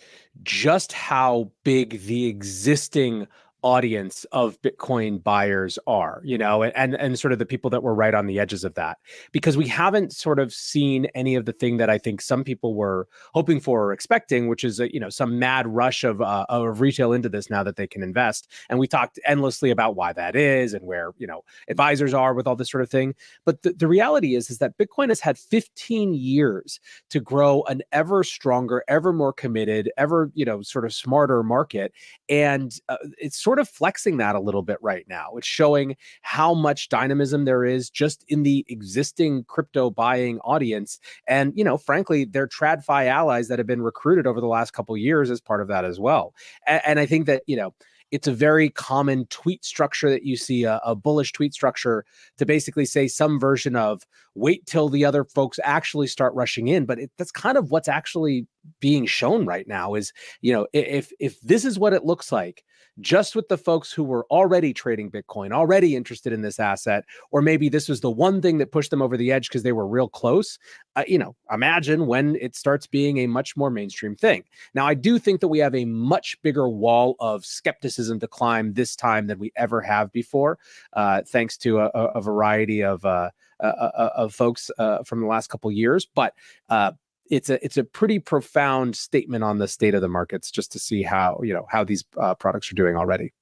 just 0.43 0.91
how 0.91 1.51
big 1.63 2.01
the 2.01 2.25
existing 2.25 3.27
audience 3.63 4.25
of 4.31 4.61
bitcoin 4.61 5.21
buyers 5.21 5.77
are 5.87 6.21
you 6.23 6.37
know 6.37 6.63
and 6.63 6.95
and 6.95 7.19
sort 7.19 7.31
of 7.31 7.39
the 7.39 7.45
people 7.45 7.69
that 7.69 7.83
were 7.83 7.95
right 7.95 8.13
on 8.13 8.25
the 8.25 8.39
edges 8.39 8.63
of 8.63 8.73
that 8.75 8.97
because 9.31 9.57
we 9.57 9.67
haven't 9.67 10.13
sort 10.13 10.39
of 10.39 10.53
seen 10.53 11.05
any 11.15 11.35
of 11.35 11.45
the 11.45 11.53
thing 11.53 11.77
that 11.77 11.89
i 11.89 11.97
think 11.97 12.21
some 12.21 12.43
people 12.43 12.75
were 12.75 13.07
hoping 13.33 13.59
for 13.59 13.85
or 13.85 13.93
expecting 13.93 14.47
which 14.47 14.63
is 14.63 14.79
a, 14.79 14.93
you 14.93 14.99
know 14.99 15.09
some 15.09 15.39
mad 15.39 15.67
rush 15.67 16.03
of 16.03 16.21
uh, 16.21 16.45
of 16.49 16.81
retail 16.81 17.13
into 17.13 17.29
this 17.29 17.49
now 17.49 17.63
that 17.63 17.75
they 17.75 17.87
can 17.87 18.03
invest. 18.03 18.47
And 18.69 18.79
we 18.79 18.87
talked 18.87 19.19
endlessly 19.25 19.69
about 19.69 19.95
why 19.95 20.13
that 20.13 20.35
is 20.35 20.73
and 20.73 20.85
where 20.85 21.11
you 21.17 21.27
know 21.27 21.43
advisors 21.67 22.13
are 22.13 22.33
with 22.33 22.47
all 22.47 22.55
this 22.55 22.69
sort 22.69 22.83
of 22.83 22.89
thing. 22.89 23.15
But 23.45 23.63
the, 23.63 23.73
the 23.73 23.87
reality 23.87 24.35
is 24.35 24.49
is 24.49 24.59
that 24.59 24.77
bitcoin 24.77 25.09
has 25.09 25.19
had 25.19 25.37
15 25.37 26.13
years 26.13 26.79
to 27.09 27.19
grow 27.19 27.63
an 27.63 27.81
ever 27.91 28.23
stronger 28.23 28.83
ever 28.87 29.13
more 29.13 29.33
committed 29.33 29.91
ever 29.97 30.31
you 30.33 30.45
know 30.45 30.61
sort 30.61 30.85
of 30.85 30.93
smarter 30.93 31.43
market. 31.43 31.93
And 32.29 32.77
uh, 32.89 32.97
it's 33.17 33.41
sort 33.41 33.50
sort 33.51 33.59
of 33.59 33.67
flexing 33.67 34.15
that 34.15 34.33
a 34.33 34.39
little 34.39 34.61
bit 34.61 34.77
right 34.81 35.03
now. 35.09 35.31
It's 35.35 35.45
showing 35.45 35.97
how 36.21 36.53
much 36.53 36.87
dynamism 36.87 37.43
there 37.43 37.65
is 37.65 37.89
just 37.89 38.23
in 38.29 38.43
the 38.43 38.65
existing 38.69 39.43
crypto 39.43 39.89
buying 39.89 40.39
audience. 40.39 40.99
And, 41.27 41.51
you 41.53 41.65
know, 41.65 41.75
frankly, 41.77 42.23
they're 42.23 42.47
TradFi 42.47 43.07
allies 43.07 43.49
that 43.49 43.59
have 43.59 43.67
been 43.67 43.81
recruited 43.81 44.25
over 44.25 44.39
the 44.39 44.47
last 44.47 44.71
couple 44.71 44.95
years 44.95 45.29
as 45.29 45.41
part 45.41 45.59
of 45.61 45.67
that 45.67 45.83
as 45.83 45.99
well. 45.99 46.33
And, 46.65 46.81
and 46.85 46.99
I 47.01 47.05
think 47.05 47.25
that, 47.25 47.43
you 47.45 47.57
know, 47.57 47.73
it's 48.09 48.27
a 48.27 48.33
very 48.33 48.69
common 48.69 49.25
tweet 49.25 49.65
structure 49.65 50.09
that 50.09 50.23
you 50.23 50.37
see 50.37 50.63
a, 50.63 50.79
a, 50.85 50.95
bullish 50.95 51.33
tweet 51.33 51.53
structure 51.53 52.05
to 52.37 52.45
basically 52.45 52.85
say 52.85 53.09
some 53.09 53.37
version 53.37 53.75
of 53.75 54.03
wait 54.33 54.65
till 54.65 54.87
the 54.87 55.03
other 55.03 55.25
folks 55.25 55.59
actually 55.63 56.07
start 56.07 56.33
rushing 56.33 56.67
in 56.67 56.85
but 56.85 56.99
it, 56.99 57.11
that's 57.17 57.31
kind 57.31 57.57
of 57.57 57.71
what's 57.71 57.87
actually 57.87 58.45
being 58.79 59.05
shown 59.05 59.45
right 59.45 59.67
now 59.67 59.95
is 59.95 60.13
you 60.41 60.53
know 60.53 60.67
if 60.73 61.11
if 61.19 61.39
this 61.41 61.65
is 61.65 61.79
what 61.79 61.93
it 61.93 62.05
looks 62.05 62.31
like 62.31 62.63
just 62.99 63.35
with 63.35 63.47
the 63.47 63.57
folks 63.57 63.91
who 63.91 64.03
were 64.03 64.25
already 64.29 64.73
trading 64.73 65.09
Bitcoin, 65.09 65.51
already 65.51 65.95
interested 65.95 66.33
in 66.33 66.41
this 66.41 66.59
asset, 66.59 67.05
or 67.31 67.41
maybe 67.41 67.69
this 67.69 67.87
was 67.87 68.01
the 68.01 68.11
one 68.11 68.41
thing 68.41 68.57
that 68.57 68.71
pushed 68.71 68.91
them 68.91 69.01
over 69.01 69.15
the 69.15 69.31
edge 69.31 69.47
because 69.47 69.63
they 69.63 69.71
were 69.71 69.87
real 69.87 70.09
close. 70.09 70.59
Uh, 70.95 71.03
you 71.07 71.17
know, 71.17 71.35
imagine 71.51 72.05
when 72.05 72.35
it 72.35 72.55
starts 72.55 72.87
being 72.87 73.19
a 73.19 73.27
much 73.27 73.55
more 73.55 73.69
mainstream 73.69 74.15
thing. 74.15 74.43
Now, 74.73 74.85
I 74.85 74.93
do 74.93 75.17
think 75.19 75.39
that 75.39 75.47
we 75.47 75.59
have 75.59 75.73
a 75.73 75.85
much 75.85 76.37
bigger 76.41 76.67
wall 76.69 77.15
of 77.19 77.45
skepticism 77.45 78.19
to 78.19 78.27
climb 78.27 78.73
this 78.73 78.95
time 78.95 79.27
than 79.27 79.39
we 79.39 79.51
ever 79.55 79.81
have 79.81 80.11
before, 80.11 80.59
uh, 80.93 81.21
thanks 81.27 81.57
to 81.59 81.79
a, 81.79 81.87
a 81.87 82.21
variety 82.21 82.83
of. 82.83 83.05
Uh, 83.05 83.31
uh, 83.61 83.91
uh, 83.93 84.09
of 84.15 84.33
folks 84.33 84.71
uh, 84.79 85.03
from 85.03 85.21
the 85.21 85.27
last 85.27 85.45
couple 85.45 85.71
years, 85.71 86.07
but 86.15 86.33
uh, 86.69 86.91
it's 87.31 87.49
a 87.49 87.63
it's 87.65 87.77
a 87.77 87.83
pretty 87.83 88.19
profound 88.19 88.95
statement 88.95 89.43
on 89.43 89.57
the 89.57 89.67
state 89.67 89.95
of 89.95 90.01
the 90.01 90.09
markets 90.09 90.51
just 90.51 90.71
to 90.73 90.79
see 90.79 91.01
how 91.01 91.39
you 91.41 91.53
know 91.53 91.65
how 91.69 91.83
these 91.83 92.03
uh, 92.19 92.35
products 92.35 92.71
are 92.71 92.75
doing 92.75 92.95
already. 92.95 93.33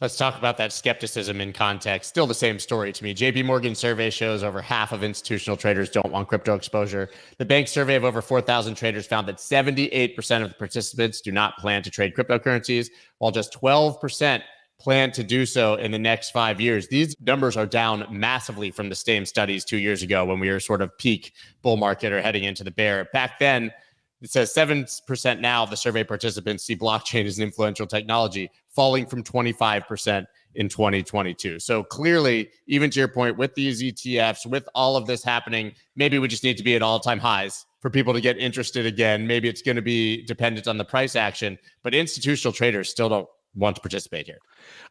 Let's 0.00 0.18
talk 0.18 0.36
about 0.36 0.58
that 0.58 0.74
skepticism 0.74 1.40
in 1.40 1.54
context. 1.54 2.10
Still 2.10 2.26
the 2.26 2.34
same 2.34 2.58
story 2.58 2.92
to 2.92 3.04
me. 3.04 3.14
JP 3.14 3.46
Morgan 3.46 3.74
survey 3.74 4.10
shows 4.10 4.42
over 4.42 4.60
half 4.60 4.92
of 4.92 5.02
institutional 5.02 5.56
traders 5.56 5.88
don't 5.88 6.12
want 6.12 6.28
crypto 6.28 6.54
exposure. 6.54 7.08
The 7.38 7.46
bank 7.46 7.66
survey 7.66 7.94
of 7.94 8.04
over 8.04 8.20
4,000 8.20 8.74
traders 8.74 9.06
found 9.06 9.26
that 9.28 9.38
78% 9.38 10.42
of 10.42 10.50
the 10.50 10.54
participants 10.54 11.22
do 11.22 11.32
not 11.32 11.56
plan 11.56 11.82
to 11.82 11.90
trade 11.90 12.14
cryptocurrencies, 12.14 12.90
while 13.18 13.30
just 13.30 13.54
12% 13.54 14.42
plan 14.78 15.10
to 15.12 15.24
do 15.24 15.46
so 15.46 15.74
in 15.74 15.90
the 15.90 15.98
next 15.98 16.30
five 16.30 16.60
years. 16.60 16.88
These 16.88 17.16
numbers 17.20 17.56
are 17.56 17.66
down 17.66 18.06
massively 18.10 18.70
from 18.70 18.88
the 18.88 18.94
same 18.94 19.24
studies 19.24 19.64
two 19.64 19.78
years 19.78 20.02
ago 20.02 20.24
when 20.24 20.38
we 20.38 20.50
were 20.50 20.60
sort 20.60 20.82
of 20.82 20.96
peak 20.98 21.32
bull 21.62 21.76
market 21.76 22.12
or 22.12 22.20
heading 22.20 22.44
into 22.44 22.64
the 22.64 22.70
bear. 22.70 23.08
Back 23.12 23.38
then, 23.38 23.72
it 24.22 24.30
says 24.30 24.52
7% 24.54 25.40
now 25.40 25.62
of 25.62 25.70
the 25.70 25.76
survey 25.76 26.02
participants 26.02 26.64
see 26.64 26.76
blockchain 26.76 27.26
as 27.26 27.38
an 27.38 27.44
influential 27.44 27.86
technology, 27.86 28.50
falling 28.74 29.06
from 29.06 29.22
25% 29.22 30.26
in 30.54 30.68
2022. 30.68 31.58
So 31.58 31.82
clearly, 31.82 32.50
even 32.66 32.90
to 32.90 32.98
your 32.98 33.08
point, 33.08 33.36
with 33.36 33.54
these 33.54 33.82
ETFs, 33.82 34.46
with 34.46 34.68
all 34.74 34.96
of 34.96 35.06
this 35.06 35.22
happening, 35.22 35.72
maybe 35.96 36.18
we 36.18 36.28
just 36.28 36.44
need 36.44 36.56
to 36.56 36.64
be 36.64 36.74
at 36.76 36.82
all 36.82 36.98
time 36.98 37.18
highs 37.18 37.66
for 37.80 37.90
people 37.90 38.14
to 38.14 38.20
get 38.20 38.38
interested 38.38 38.86
again. 38.86 39.26
Maybe 39.26 39.48
it's 39.48 39.62
going 39.62 39.76
to 39.76 39.82
be 39.82 40.24
dependent 40.24 40.66
on 40.66 40.78
the 40.78 40.84
price 40.84 41.14
action, 41.14 41.58
but 41.82 41.94
institutional 41.94 42.52
traders 42.52 42.88
still 42.88 43.08
don't 43.10 43.28
want 43.56 43.74
to 43.76 43.82
participate 43.82 44.26
here. 44.26 44.38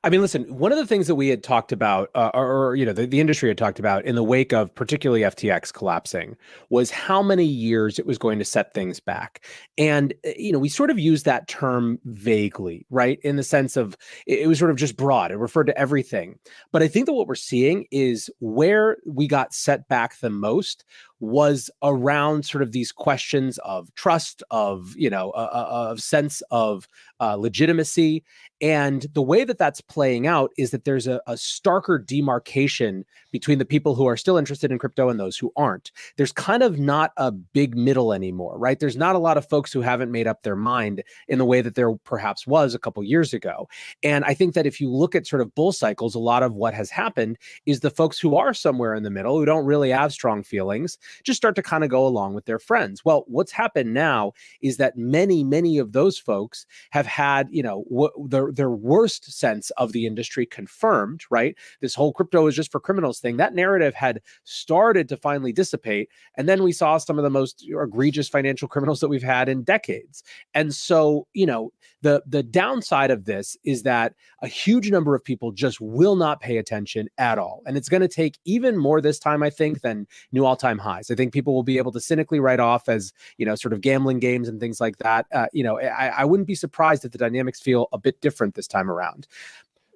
I 0.04 0.10
mean, 0.10 0.22
listen, 0.22 0.44
one 0.44 0.72
of 0.72 0.78
the 0.78 0.86
things 0.88 1.08
that 1.08 1.16
we 1.16 1.30
had 1.30 1.44
talked 1.44 1.72
about, 1.72 2.10
uh, 2.16 2.32
or, 2.34 2.76
you 2.76 2.86
know, 2.86 2.94
the, 2.94 3.06
the 3.06 3.20
industry 3.20 3.50
had 3.50 3.58
talked 3.58 3.80
about 3.80 4.06
in 4.06 4.16
the 4.16 4.24
wake 4.24 4.54
of 4.54 4.74
particularly 4.74 5.22
FTX 5.22 5.72
collapsing 5.72 6.36
was 6.70 6.90
how 6.90 7.22
many 7.22 7.46
years 7.46 8.00
it 8.00 8.06
was 8.06 8.18
going 8.18 8.40
to 8.40 8.46
set 8.46 8.74
things 8.74 9.00
back. 9.00 9.46
And, 9.78 10.14
uh, 10.26 10.32
you 10.38 10.52
know, 10.52 10.60
we 10.60 10.70
sort 10.70 10.90
of 10.90 11.00
used 11.00 11.26
that 11.26 11.48
term 11.48 12.00
vaguely, 12.06 12.86
right? 12.90 13.20
In 13.24 13.36
the 13.36 13.44
sense 13.44 13.78
of 13.78 13.96
it, 14.26 14.40
it 14.40 14.48
was 14.48 14.60
sort 14.60 14.72
of 14.72 14.78
just 14.78 14.98
broad, 14.98 15.32
it 15.32 15.38
referred 15.38 15.68
to 15.68 15.78
everything. 15.78 16.40
But 16.72 16.82
I 16.82 16.88
think 16.88 17.06
that 17.06 17.14
what 17.14 17.28
we're 17.28 17.36
seeing 17.36 17.86
is 17.92 18.30
where 18.40 18.98
we 19.06 19.28
got 19.28 19.54
set 19.54 19.88
back 19.88 20.20
the 20.20 20.30
most 20.30 20.86
was 21.20 21.70
around 21.82 22.46
sort 22.46 22.62
of 22.62 22.72
these 22.72 22.92
questions 22.92 23.58
of 23.60 23.94
trust, 23.96 24.44
of 24.52 24.94
you 24.96 25.10
know, 25.10 25.32
uh, 25.32 25.50
uh, 25.52 25.90
of 25.92 26.02
sense 26.02 26.42
of 26.52 26.88
uh, 27.20 27.36
legitimacy, 27.36 28.24
and 28.62 29.06
the 29.14 29.22
way 29.22 29.44
that 29.44 29.58
that's 29.58 29.82
playing 29.82 30.28
out 30.28 30.52
is 30.58 30.72
that 30.72 30.86
there's 30.86 31.08
a, 31.08 31.22
a, 31.28 31.34
starker 31.34 32.06
demarcation 32.06 33.06
between 33.36 33.60
the 33.60 33.66
people 33.66 33.96
who 33.96 34.06
are 34.06 34.16
still 34.16 34.38
interested 34.38 34.72
in 34.72 34.80
crypto 34.80 35.10
and 35.10 35.20
those 35.20 35.38
who 35.38 35.52
aren't. 35.58 35.92
There's 36.16 36.32
kind 36.32 36.64
of 36.64 36.80
not 36.80 37.12
a 37.18 37.34
big 37.34 37.76
middle 37.76 38.14
anymore, 38.14 38.58
right? 38.58 38.80
There's 38.80 38.96
not 38.96 39.14
a 39.14 39.20
lot 39.20 39.36
of 39.36 39.50
folks 39.50 39.74
who 39.74 39.82
haven't 39.82 40.10
made 40.10 40.26
up 40.26 40.44
their 40.44 40.56
mind 40.56 41.04
in 41.28 41.38
the 41.38 41.44
way 41.44 41.60
that 41.60 41.76
there 41.76 41.94
perhaps 42.06 42.48
was 42.48 42.74
a 42.74 42.80
couple 42.80 43.04
years 43.04 43.34
ago. 43.34 43.68
And 44.04 44.24
I 44.24 44.34
think 44.34 44.54
that 44.54 44.66
if 44.66 44.80
you 44.80 44.90
look 44.90 45.16
at 45.16 45.28
sort 45.28 45.42
of 45.42 45.54
bull 45.54 45.74
cycles, 45.74 46.16
a 46.16 46.20
lot 46.20 46.44
of 46.44 46.54
what 46.54 46.74
has 46.74 46.90
happened 46.90 47.38
is 47.66 47.82
the 47.82 47.90
folks 47.90 48.18
who 48.18 48.38
are 48.38 48.54
somewhere 48.54 48.96
in 48.96 49.04
the 49.04 49.10
middle, 49.10 49.38
who 49.38 49.44
don't 49.44 49.66
really 49.66 49.90
have 49.90 50.14
strong 50.14 50.42
feelings, 50.42 50.98
just 51.26 51.36
start 51.36 51.58
to 51.58 51.62
kind 51.62 51.84
of 51.84 51.90
go 51.90 52.08
along 52.08 52.36
with 52.36 52.46
their 52.46 52.58
friends. 52.58 53.04
Well, 53.04 53.26
what's 53.28 53.52
happened 53.52 53.94
now 53.94 54.32
is 54.62 54.78
that 54.78 54.96
many, 54.96 55.44
many 55.44 55.78
of 55.78 55.92
those 55.92 56.18
folks 56.18 56.66
have 56.92 57.06
had, 57.06 57.50
you 57.52 57.64
know, 57.64 57.84
w- 57.90 58.30
the 58.30 58.54
their 58.54 58.72
worst 58.72 59.38
sense 59.38 59.72
of 59.72 59.92
the 59.92 60.06
industry 60.06 60.46
confirmed, 60.46 61.26
right? 61.30 61.58
This 61.82 61.96
whole 61.96 62.14
crypto 62.14 62.48
is 62.48 62.56
just 62.56 62.72
for 62.72 62.80
criminals 62.80 63.20
thing. 63.26 63.38
That 63.38 63.56
narrative 63.56 63.94
had 63.94 64.22
started 64.44 65.10
to 65.10 65.18
finally 65.18 65.52
dissipate. 65.52 66.10
And 66.36 66.48
then 66.48 66.64
we 66.64 66.72
saw 66.72 66.98
some 66.98 67.18
of 67.18 67.24
the 67.24 67.30
most 67.30 67.66
egregious 67.68 68.30
financial 68.30 68.68
criminals 68.68 69.00
that 69.00 69.10
we've 69.10 69.24
had 69.24 69.50
in 69.50 69.64
decades. 69.64 70.24
And 70.54 70.74
so, 70.74 71.28
you 71.34 71.46
know, 71.46 71.72
the 72.02 72.22
the 72.28 72.44
downside 72.44 73.10
of 73.10 73.26
this 73.26 73.58
is 73.64 73.84
that 73.84 74.14
a 74.42 74.48
huge 74.48 74.92
number 74.92 75.16
of 75.16 75.24
people 75.24 75.52
just 75.52 75.82
will 75.82 76.16
not 76.16 76.40
pay 76.40 76.58
attention 76.58 77.08
at 77.18 77.40
all. 77.40 77.64
And 77.66 77.78
it's 77.78 77.90
going 77.90 78.02
to 78.02 78.08
take 78.08 78.38
even 78.46 78.78
more 78.78 79.02
this 79.02 79.18
time, 79.18 79.42
I 79.42 79.50
think, 79.50 79.82
than 79.82 80.06
new 80.32 80.46
all-time 80.46 80.78
highs. 80.78 81.10
I 81.10 81.16
think 81.16 81.34
people 81.34 81.56
will 81.56 81.64
be 81.64 81.80
able 81.80 81.92
to 81.94 82.00
cynically 82.00 82.40
write 82.40 82.60
off 82.60 82.88
as, 82.88 83.12
you 83.38 83.46
know, 83.46 83.56
sort 83.56 83.74
of 83.74 83.82
gambling 83.82 84.20
games 84.20 84.48
and 84.48 84.60
things 84.60 84.80
like 84.80 84.98
that. 84.98 85.26
Uh, 85.34 85.48
you 85.52 85.64
know, 85.64 85.80
I, 85.80 86.08
I 86.08 86.26
wouldn't 86.26 86.48
be 86.48 86.54
surprised 86.56 87.06
if 87.06 87.12
the 87.12 87.18
dynamics 87.18 87.60
feel 87.60 87.88
a 87.92 87.98
bit 87.98 88.22
different 88.22 88.36
different 88.36 88.56
this 88.56 88.68
time 88.68 88.92
around. 88.92 89.28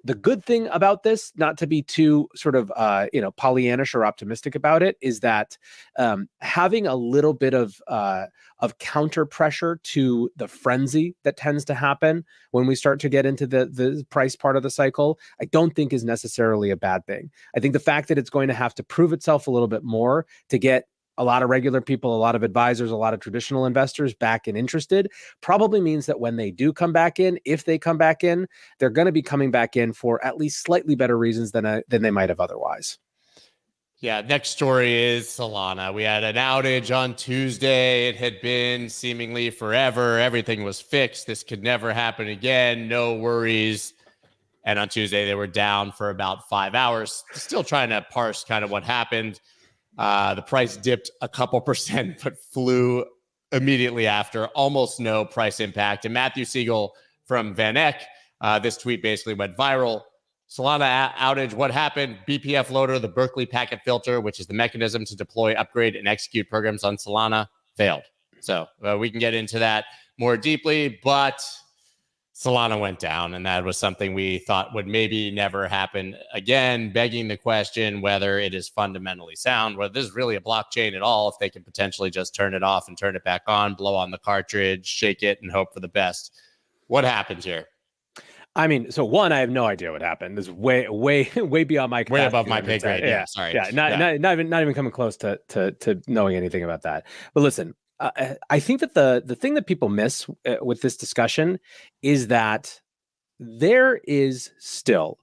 The 0.04 0.14
good 0.14 0.44
thing 0.44 0.66
about 0.68 1.02
this, 1.02 1.32
not 1.36 1.58
to 1.58 1.66
be 1.66 1.82
too 1.82 2.28
sort 2.34 2.54
of 2.54 2.72
uh, 2.76 3.06
you 3.12 3.20
know 3.20 3.32
Pollyannish 3.32 3.94
or 3.94 4.04
optimistic 4.04 4.54
about 4.54 4.82
it, 4.82 4.96
is 5.00 5.20
that 5.20 5.56
um, 5.98 6.28
having 6.40 6.86
a 6.86 6.94
little 6.94 7.34
bit 7.34 7.54
of 7.54 7.80
uh, 7.88 8.26
of 8.60 8.78
counter 8.78 9.26
pressure 9.26 9.80
to 9.82 10.30
the 10.36 10.48
frenzy 10.48 11.14
that 11.24 11.36
tends 11.36 11.64
to 11.66 11.74
happen 11.74 12.24
when 12.50 12.66
we 12.66 12.74
start 12.74 13.00
to 13.00 13.08
get 13.08 13.26
into 13.26 13.46
the 13.46 13.66
the 13.66 14.04
price 14.10 14.36
part 14.36 14.56
of 14.56 14.62
the 14.62 14.70
cycle, 14.70 15.18
I 15.40 15.44
don't 15.46 15.74
think 15.74 15.92
is 15.92 16.04
necessarily 16.04 16.70
a 16.70 16.76
bad 16.76 17.06
thing. 17.06 17.30
I 17.56 17.60
think 17.60 17.72
the 17.72 17.78
fact 17.78 18.08
that 18.08 18.18
it's 18.18 18.30
going 18.30 18.48
to 18.48 18.54
have 18.54 18.74
to 18.76 18.82
prove 18.82 19.12
itself 19.12 19.46
a 19.46 19.50
little 19.50 19.68
bit 19.68 19.84
more 19.84 20.26
to 20.48 20.58
get 20.58 20.86
a 21.20 21.24
lot 21.24 21.42
of 21.42 21.50
regular 21.50 21.82
people, 21.82 22.16
a 22.16 22.18
lot 22.18 22.34
of 22.34 22.42
advisors, 22.42 22.90
a 22.90 22.96
lot 22.96 23.12
of 23.12 23.20
traditional 23.20 23.66
investors 23.66 24.14
back 24.14 24.46
and 24.46 24.56
interested 24.56 25.12
probably 25.42 25.78
means 25.78 26.06
that 26.06 26.18
when 26.18 26.36
they 26.36 26.50
do 26.50 26.72
come 26.72 26.94
back 26.94 27.20
in, 27.20 27.38
if 27.44 27.64
they 27.66 27.78
come 27.78 27.98
back 27.98 28.24
in, 28.24 28.48
they're 28.78 28.88
going 28.88 29.04
to 29.04 29.12
be 29.12 29.20
coming 29.20 29.50
back 29.50 29.76
in 29.76 29.92
for 29.92 30.24
at 30.24 30.38
least 30.38 30.62
slightly 30.62 30.94
better 30.94 31.18
reasons 31.18 31.52
than 31.52 31.66
uh, 31.66 31.82
than 31.88 32.00
they 32.00 32.10
might 32.10 32.30
have 32.30 32.40
otherwise. 32.40 32.98
Yeah, 33.98 34.22
next 34.22 34.48
story 34.48 34.94
is 34.94 35.26
Solana. 35.26 35.92
We 35.92 36.04
had 36.04 36.24
an 36.24 36.36
outage 36.36 36.96
on 36.96 37.14
Tuesday. 37.16 38.08
It 38.08 38.16
had 38.16 38.40
been 38.40 38.88
seemingly 38.88 39.50
forever. 39.50 40.18
Everything 40.18 40.64
was 40.64 40.80
fixed. 40.80 41.26
This 41.26 41.42
could 41.42 41.62
never 41.62 41.92
happen 41.92 42.28
again. 42.28 42.88
No 42.88 43.12
worries. 43.12 43.92
And 44.64 44.78
on 44.78 44.88
Tuesday, 44.88 45.26
they 45.26 45.34
were 45.34 45.46
down 45.46 45.92
for 45.92 46.08
about 46.08 46.48
five 46.48 46.74
hours. 46.74 47.24
Still 47.32 47.62
trying 47.62 47.90
to 47.90 48.00
parse 48.10 48.42
kind 48.42 48.64
of 48.64 48.70
what 48.70 48.84
happened. 48.84 49.38
Uh, 50.00 50.34
the 50.34 50.40
price 50.40 50.78
dipped 50.78 51.10
a 51.20 51.28
couple 51.28 51.60
percent, 51.70 52.20
but 52.24 52.38
flew 52.38 53.04
immediately 53.52 54.06
after. 54.06 54.46
Almost 54.48 54.98
no 54.98 55.26
price 55.26 55.60
impact. 55.60 56.06
And 56.06 56.14
Matthew 56.14 56.46
Sigel 56.46 56.94
from 57.26 57.54
VanEck, 57.54 58.00
uh, 58.40 58.58
this 58.58 58.78
tweet 58.78 59.02
basically 59.02 59.34
went 59.34 59.56
viral. 59.56 60.02
Solana 60.48 61.14
outage. 61.14 61.52
What 61.52 61.70
happened? 61.70 62.16
BPF 62.26 62.70
loader, 62.70 62.98
the 62.98 63.08
Berkeley 63.08 63.46
packet 63.46 63.80
filter, 63.84 64.20
which 64.20 64.40
is 64.40 64.46
the 64.46 64.54
mechanism 64.54 65.04
to 65.04 65.14
deploy, 65.14 65.52
upgrade, 65.52 65.94
and 65.94 66.08
execute 66.08 66.48
programs 66.48 66.82
on 66.82 66.96
Solana, 66.96 67.46
failed. 67.76 68.02
So 68.40 68.66
uh, 68.82 68.96
we 68.98 69.10
can 69.10 69.20
get 69.20 69.34
into 69.34 69.58
that 69.58 69.84
more 70.18 70.36
deeply, 70.36 70.98
but 71.04 71.40
Solana 72.40 72.80
went 72.80 72.98
down, 72.98 73.34
and 73.34 73.44
that 73.44 73.64
was 73.64 73.76
something 73.76 74.14
we 74.14 74.38
thought 74.38 74.74
would 74.74 74.86
maybe 74.86 75.30
never 75.30 75.68
happen 75.68 76.16
again, 76.32 76.90
begging 76.90 77.28
the 77.28 77.36
question 77.36 78.00
whether 78.00 78.38
it 78.38 78.54
is 78.54 78.66
fundamentally 78.66 79.36
sound, 79.36 79.76
whether 79.76 79.92
this 79.92 80.06
is 80.06 80.14
really 80.14 80.36
a 80.36 80.40
blockchain 80.40 80.96
at 80.96 81.02
all, 81.02 81.28
if 81.28 81.34
they 81.38 81.50
can 81.50 81.62
potentially 81.62 82.08
just 82.08 82.34
turn 82.34 82.54
it 82.54 82.62
off 82.62 82.88
and 82.88 82.96
turn 82.96 83.14
it 83.14 83.24
back 83.24 83.42
on, 83.46 83.74
blow 83.74 83.94
on 83.94 84.10
the 84.10 84.18
cartridge, 84.18 84.86
shake 84.86 85.22
it, 85.22 85.38
and 85.42 85.52
hope 85.52 85.74
for 85.74 85.80
the 85.80 85.88
best. 85.88 86.32
What 86.86 87.04
happens 87.04 87.44
here? 87.44 87.66
I 88.56 88.68
mean, 88.68 88.90
so 88.90 89.04
one, 89.04 89.32
I 89.32 89.40
have 89.40 89.50
no 89.50 89.66
idea 89.66 89.92
what 89.92 90.00
happened. 90.00 90.38
This 90.38 90.46
is 90.46 90.50
way, 90.50 90.88
way, 90.88 91.30
way 91.36 91.64
beyond 91.64 91.90
my 91.90 92.06
way 92.08 92.24
above 92.24 92.46
my 92.46 92.62
pay 92.62 92.78
grade. 92.78 93.02
Yeah, 93.02 93.08
yeah, 93.08 93.24
sorry. 93.26 93.52
Yeah, 93.52 93.68
not, 93.72 93.90
yeah. 93.90 93.96
Not, 93.98 94.20
not 94.20 94.32
even 94.32 94.48
not 94.48 94.62
even 94.62 94.72
coming 94.72 94.92
close 94.92 95.18
to 95.18 95.38
to 95.48 95.72
to 95.72 96.00
knowing 96.08 96.36
anything 96.36 96.64
about 96.64 96.82
that. 96.82 97.06
But 97.34 97.42
listen, 97.42 97.74
uh, 98.00 98.34
I 98.48 98.60
think 98.60 98.80
that 98.80 98.94
the 98.94 99.22
the 99.24 99.36
thing 99.36 99.54
that 99.54 99.66
people 99.66 99.88
miss 99.88 100.26
uh, 100.46 100.56
with 100.62 100.80
this 100.80 100.96
discussion 100.96 101.60
is 102.02 102.28
that 102.28 102.80
there 103.38 104.00
is 104.04 104.50
still 104.58 105.18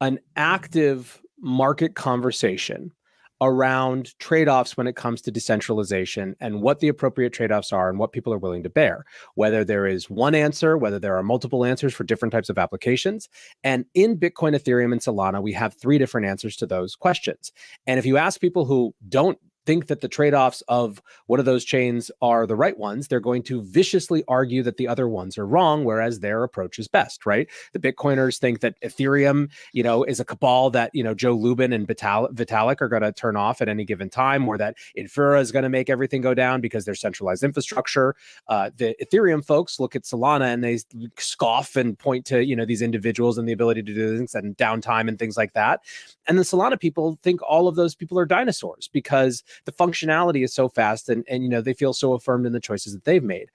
an 0.00 0.18
active 0.36 1.20
market 1.40 1.94
conversation 1.94 2.92
around 3.40 4.18
trade-offs 4.18 4.76
when 4.76 4.88
it 4.88 4.96
comes 4.96 5.22
to 5.22 5.30
decentralization 5.30 6.34
and 6.40 6.60
what 6.60 6.80
the 6.80 6.88
appropriate 6.88 7.32
trade-offs 7.32 7.72
are 7.72 7.88
and 7.88 7.96
what 7.96 8.10
people 8.10 8.32
are 8.32 8.38
willing 8.38 8.64
to 8.64 8.68
bear 8.68 9.04
whether 9.36 9.64
there 9.64 9.86
is 9.86 10.10
one 10.10 10.34
answer 10.34 10.76
whether 10.76 10.98
there 10.98 11.16
are 11.16 11.22
multiple 11.22 11.64
answers 11.64 11.94
for 11.94 12.02
different 12.02 12.32
types 12.32 12.48
of 12.48 12.58
applications. 12.58 13.28
And 13.62 13.84
in 13.94 14.18
bitcoin 14.18 14.56
ethereum 14.56 14.90
and 14.90 15.00
solana 15.00 15.40
we 15.40 15.52
have 15.52 15.74
three 15.74 15.98
different 15.98 16.26
answers 16.26 16.56
to 16.56 16.66
those 16.66 16.96
questions. 16.96 17.52
And 17.86 17.98
if 17.98 18.06
you 18.06 18.16
ask 18.16 18.40
people 18.40 18.64
who 18.64 18.92
don't 19.08 19.38
think 19.68 19.88
that 19.88 20.00
the 20.00 20.08
trade-offs 20.08 20.62
of 20.68 21.02
one 21.26 21.38
of 21.38 21.44
those 21.44 21.62
chains 21.62 22.10
are 22.22 22.46
the 22.46 22.56
right 22.56 22.78
ones, 22.78 23.06
they're 23.06 23.20
going 23.20 23.42
to 23.42 23.60
viciously 23.60 24.24
argue 24.26 24.62
that 24.62 24.78
the 24.78 24.88
other 24.88 25.06
ones 25.06 25.36
are 25.36 25.46
wrong, 25.46 25.84
whereas 25.84 26.20
their 26.20 26.42
approach 26.42 26.78
is 26.78 26.88
best, 26.88 27.26
right? 27.26 27.50
The 27.74 27.78
Bitcoiners 27.78 28.38
think 28.38 28.60
that 28.60 28.80
Ethereum, 28.80 29.50
you 29.74 29.82
know, 29.82 30.04
is 30.04 30.20
a 30.20 30.24
cabal 30.24 30.70
that, 30.70 30.90
you 30.94 31.04
know, 31.04 31.12
Joe 31.12 31.34
Lubin 31.34 31.74
and 31.74 31.86
Vital- 31.86 32.30
Vitalik 32.32 32.80
are 32.80 32.88
going 32.88 33.02
to 33.02 33.12
turn 33.12 33.36
off 33.36 33.60
at 33.60 33.68
any 33.68 33.84
given 33.84 34.08
time, 34.08 34.48
or 34.48 34.56
that 34.56 34.76
Infura 34.96 35.38
is 35.38 35.52
going 35.52 35.64
to 35.64 35.68
make 35.68 35.90
everything 35.90 36.22
go 36.22 36.32
down 36.32 36.62
because 36.62 36.86
they're 36.86 36.94
centralized 36.94 37.44
infrastructure. 37.44 38.16
Uh, 38.48 38.70
the 38.74 38.96
Ethereum 39.04 39.44
folks 39.44 39.78
look 39.78 39.94
at 39.94 40.04
Solana 40.04 40.46
and 40.54 40.64
they 40.64 40.78
scoff 41.18 41.76
and 41.76 41.98
point 41.98 42.24
to, 42.24 42.42
you 42.42 42.56
know, 42.56 42.64
these 42.64 42.80
individuals 42.80 43.36
and 43.36 43.46
the 43.46 43.52
ability 43.52 43.82
to 43.82 43.92
do 43.92 44.16
things 44.16 44.34
and 44.34 44.56
downtime 44.56 45.08
and 45.08 45.18
things 45.18 45.36
like 45.36 45.52
that. 45.52 45.80
And 46.26 46.38
the 46.38 46.42
Solana 46.42 46.80
people 46.80 47.18
think 47.22 47.42
all 47.42 47.68
of 47.68 47.76
those 47.76 47.94
people 47.94 48.18
are 48.18 48.24
dinosaurs 48.24 48.88
because 48.90 49.44
the 49.64 49.72
functionality 49.72 50.44
is 50.44 50.54
so 50.54 50.68
fast 50.68 51.08
and 51.08 51.24
and 51.28 51.42
you 51.42 51.48
know 51.48 51.60
they 51.60 51.74
feel 51.74 51.92
so 51.92 52.12
affirmed 52.12 52.46
in 52.46 52.52
the 52.52 52.60
choices 52.60 52.92
that 52.92 53.04
they've 53.04 53.22
made. 53.22 53.50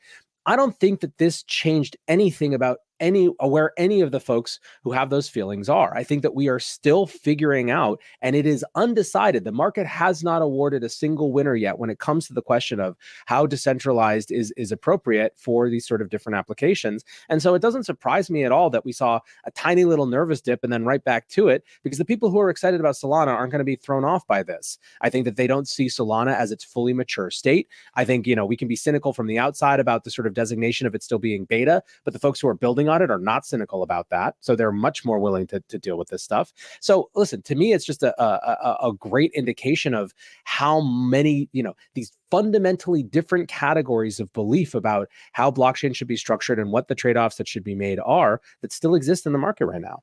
I 0.46 0.56
don't 0.56 0.78
think 0.78 1.00
that 1.02 1.18
this 1.18 1.44
changed 1.44 1.96
anything 2.08 2.54
about 2.54 2.80
any 3.00 3.30
uh, 3.44 3.48
where 3.48 3.72
any 3.78 4.02
of 4.02 4.12
the 4.12 4.20
folks 4.20 4.60
who 4.84 4.92
have 4.92 5.10
those 5.10 5.30
feelings 5.30 5.70
are. 5.70 5.96
I 5.96 6.04
think 6.04 6.22
that 6.22 6.36
we 6.36 6.48
are 6.48 6.60
still 6.60 7.06
figuring 7.06 7.72
out, 7.72 8.02
and 8.22 8.36
it 8.36 8.46
is 8.46 8.66
undecided. 8.76 9.44
The 9.44 9.52
market 9.52 9.86
has 9.86 10.24
not 10.24 10.42
awarded 10.42 10.84
a 10.84 10.90
single 10.90 11.32
winner 11.32 11.56
yet 11.56 11.80
when 11.80 11.90
it 11.90 12.00
comes 12.00 12.28
to 12.28 12.34
the 12.34 12.42
question 12.42 12.80
of 12.80 12.96
how 13.26 13.46
decentralized 13.46 14.32
is 14.32 14.52
is 14.58 14.72
appropriate 14.72 15.34
for 15.38 15.70
these 15.70 15.88
sort 15.88 16.02
of 16.02 16.10
different 16.10 16.38
applications. 16.38 17.04
And 17.30 17.42
so 17.42 17.54
it 17.54 17.62
doesn't 17.62 17.84
surprise 17.84 18.30
me 18.30 18.44
at 18.44 18.52
all 18.52 18.70
that 18.70 18.86
we 18.86 18.92
saw 18.92 19.20
a 19.46 19.52
tiny 19.52 19.86
little 19.86 20.06
nervous 20.06 20.42
dip 20.42 20.64
and 20.64 20.72
then 20.72 20.86
right 20.86 21.04
back 21.04 21.28
to 21.30 21.48
it 21.50 21.64
because 21.84 21.98
the 21.98 22.06
people 22.06 22.30
who 22.30 22.40
are 22.40 22.50
excited 22.50 22.80
about 22.80 22.96
Solana 22.96 23.28
aren't 23.28 23.52
going 23.52 23.60
to 23.60 23.66
be 23.66 23.76
thrown 23.76 24.06
off 24.06 24.26
by 24.28 24.44
this. 24.44 24.78
I 25.02 25.10
think 25.10 25.26
that 25.26 25.36
they 25.36 25.48
don't 25.48 25.68
see 25.68 25.88
Solana 25.88 26.36
as 26.36 26.52
its 26.52 26.64
fully 26.64 26.94
mature 26.94 27.32
state. 27.32 27.68
I 27.96 28.06
think 28.06 28.28
you 28.28 28.36
know 28.36 28.46
we 28.46 28.58
can 28.58 28.68
be 28.68 28.76
cynical 28.76 29.14
from 29.14 29.28
the 29.28 29.40
outside 29.40 29.80
about 29.80 30.04
the 30.04 30.12
sort 30.12 30.28
of 30.28 30.34
designation 30.34 30.88
of 30.88 30.96
it 30.96 31.04
still 31.04 31.20
being 31.20 31.46
beta, 31.46 31.84
but 32.04 32.14
the 32.14 32.20
folks 32.20 32.40
who 32.40 32.48
are 32.48 32.54
building 32.54 32.90
on 32.94 33.02
it 33.02 33.12
are 33.12 33.20
not 33.20 33.46
cynical 33.46 33.84
about 33.84 34.10
that. 34.10 34.36
So 34.40 34.56
they're 34.56 34.72
much 34.72 35.04
more 35.04 35.20
willing 35.20 35.48
to, 35.48 35.60
to 35.68 35.78
deal 35.78 35.98
with 35.98 36.10
this 36.10 36.24
stuff. 36.24 36.54
So 36.80 37.10
listen, 37.16 37.42
to 37.44 37.56
me, 37.56 37.74
it's 37.74 37.86
just 37.86 38.04
a, 38.04 38.14
a, 38.22 38.90
a 38.90 38.94
great 38.94 39.32
indication 39.34 39.94
of 39.94 40.14
how 40.44 40.82
many, 40.82 41.50
you 41.52 41.64
know, 41.64 41.74
these 41.96 42.12
fundamentally 42.32 43.04
different 43.04 43.48
categories 43.48 44.20
of 44.20 44.32
belief 44.34 44.74
about 44.76 45.08
how 45.34 45.52
blockchain 45.52 45.96
should 45.96 46.08
be 46.08 46.18
structured 46.18 46.60
and 46.60 46.72
what 46.72 46.88
the 46.88 46.96
trade-offs 46.96 47.38
that 47.38 47.48
should 47.48 47.64
be 47.64 47.76
made 47.76 48.00
are 48.06 48.42
that 48.62 48.72
still 48.72 48.96
exist 48.96 49.26
in 49.26 49.34
the 49.34 49.40
market 49.40 49.66
right 49.66 49.82
now. 49.82 50.00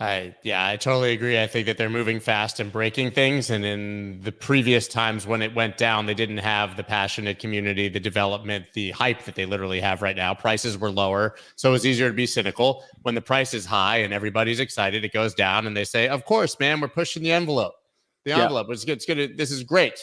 I 0.00 0.34
yeah, 0.42 0.66
I 0.66 0.76
totally 0.76 1.12
agree. 1.12 1.40
I 1.40 1.46
think 1.46 1.66
that 1.66 1.78
they're 1.78 1.88
moving 1.88 2.18
fast 2.18 2.58
and 2.58 2.72
breaking 2.72 3.12
things. 3.12 3.50
And 3.50 3.64
in 3.64 4.20
the 4.22 4.32
previous 4.32 4.88
times 4.88 5.24
when 5.24 5.40
it 5.40 5.54
went 5.54 5.76
down, 5.76 6.06
they 6.06 6.14
didn't 6.14 6.38
have 6.38 6.76
the 6.76 6.82
passionate 6.82 7.38
community, 7.38 7.88
the 7.88 8.00
development, 8.00 8.66
the 8.74 8.90
hype 8.90 9.22
that 9.24 9.36
they 9.36 9.46
literally 9.46 9.80
have 9.80 10.02
right 10.02 10.16
now. 10.16 10.34
Prices 10.34 10.76
were 10.76 10.90
lower, 10.90 11.36
so 11.54 11.68
it 11.68 11.72
was 11.72 11.86
easier 11.86 12.08
to 12.08 12.14
be 12.14 12.26
cynical. 12.26 12.82
When 13.02 13.14
the 13.14 13.22
price 13.22 13.54
is 13.54 13.64
high 13.64 13.98
and 13.98 14.12
everybody's 14.12 14.58
excited, 14.58 15.04
it 15.04 15.12
goes 15.12 15.32
down, 15.32 15.64
and 15.64 15.76
they 15.76 15.84
say, 15.84 16.08
"Of 16.08 16.24
course, 16.24 16.58
man, 16.58 16.80
we're 16.80 16.88
pushing 16.88 17.22
the 17.22 17.30
envelope. 17.30 17.74
The 18.24 18.32
envelope 18.32 18.66
yeah. 18.68 18.72
it's 18.72 18.84
good. 18.84 19.18
It's 19.18 19.36
This 19.36 19.52
is 19.52 19.62
great. 19.62 20.00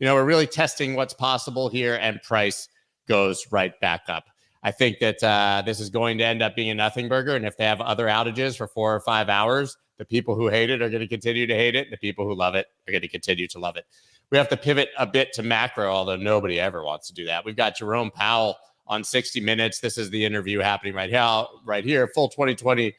You 0.00 0.06
know, 0.06 0.14
we're 0.14 0.24
really 0.24 0.48
testing 0.48 0.96
what's 0.96 1.14
possible 1.14 1.68
here, 1.68 1.94
and 1.94 2.20
price 2.22 2.68
goes 3.06 3.46
right 3.52 3.78
back 3.80 4.02
up." 4.08 4.24
I 4.62 4.70
think 4.70 4.98
that 4.98 5.22
uh, 5.22 5.62
this 5.64 5.80
is 5.80 5.90
going 5.90 6.18
to 6.18 6.24
end 6.24 6.42
up 6.42 6.56
being 6.56 6.70
a 6.70 6.74
nothing 6.74 7.08
burger. 7.08 7.36
And 7.36 7.46
if 7.46 7.56
they 7.56 7.64
have 7.64 7.80
other 7.80 8.06
outages 8.06 8.56
for 8.56 8.66
four 8.66 8.94
or 8.94 9.00
five 9.00 9.28
hours, 9.28 9.76
the 9.98 10.04
people 10.04 10.34
who 10.34 10.48
hate 10.48 10.70
it 10.70 10.82
are 10.82 10.88
going 10.88 11.00
to 11.00 11.08
continue 11.08 11.46
to 11.46 11.54
hate 11.54 11.74
it. 11.74 11.90
The 11.90 11.96
people 11.96 12.26
who 12.26 12.34
love 12.34 12.54
it 12.54 12.66
are 12.86 12.90
going 12.90 13.02
to 13.02 13.08
continue 13.08 13.46
to 13.48 13.58
love 13.58 13.76
it. 13.76 13.84
We 14.30 14.38
have 14.38 14.48
to 14.48 14.56
pivot 14.56 14.90
a 14.98 15.06
bit 15.06 15.32
to 15.34 15.42
macro, 15.42 15.88
although 15.88 16.16
nobody 16.16 16.60
ever 16.60 16.84
wants 16.84 17.08
to 17.08 17.14
do 17.14 17.24
that. 17.26 17.44
We've 17.44 17.56
got 17.56 17.76
Jerome 17.76 18.10
Powell 18.10 18.56
on 18.86 19.04
60 19.04 19.40
Minutes. 19.40 19.80
This 19.80 19.96
is 19.96 20.10
the 20.10 20.24
interview 20.24 20.58
happening 20.58 20.94
right 20.94 21.10
here, 21.10 21.44
right 21.64 21.84
here, 21.84 22.08
full 22.14 22.28
2020 22.28 22.94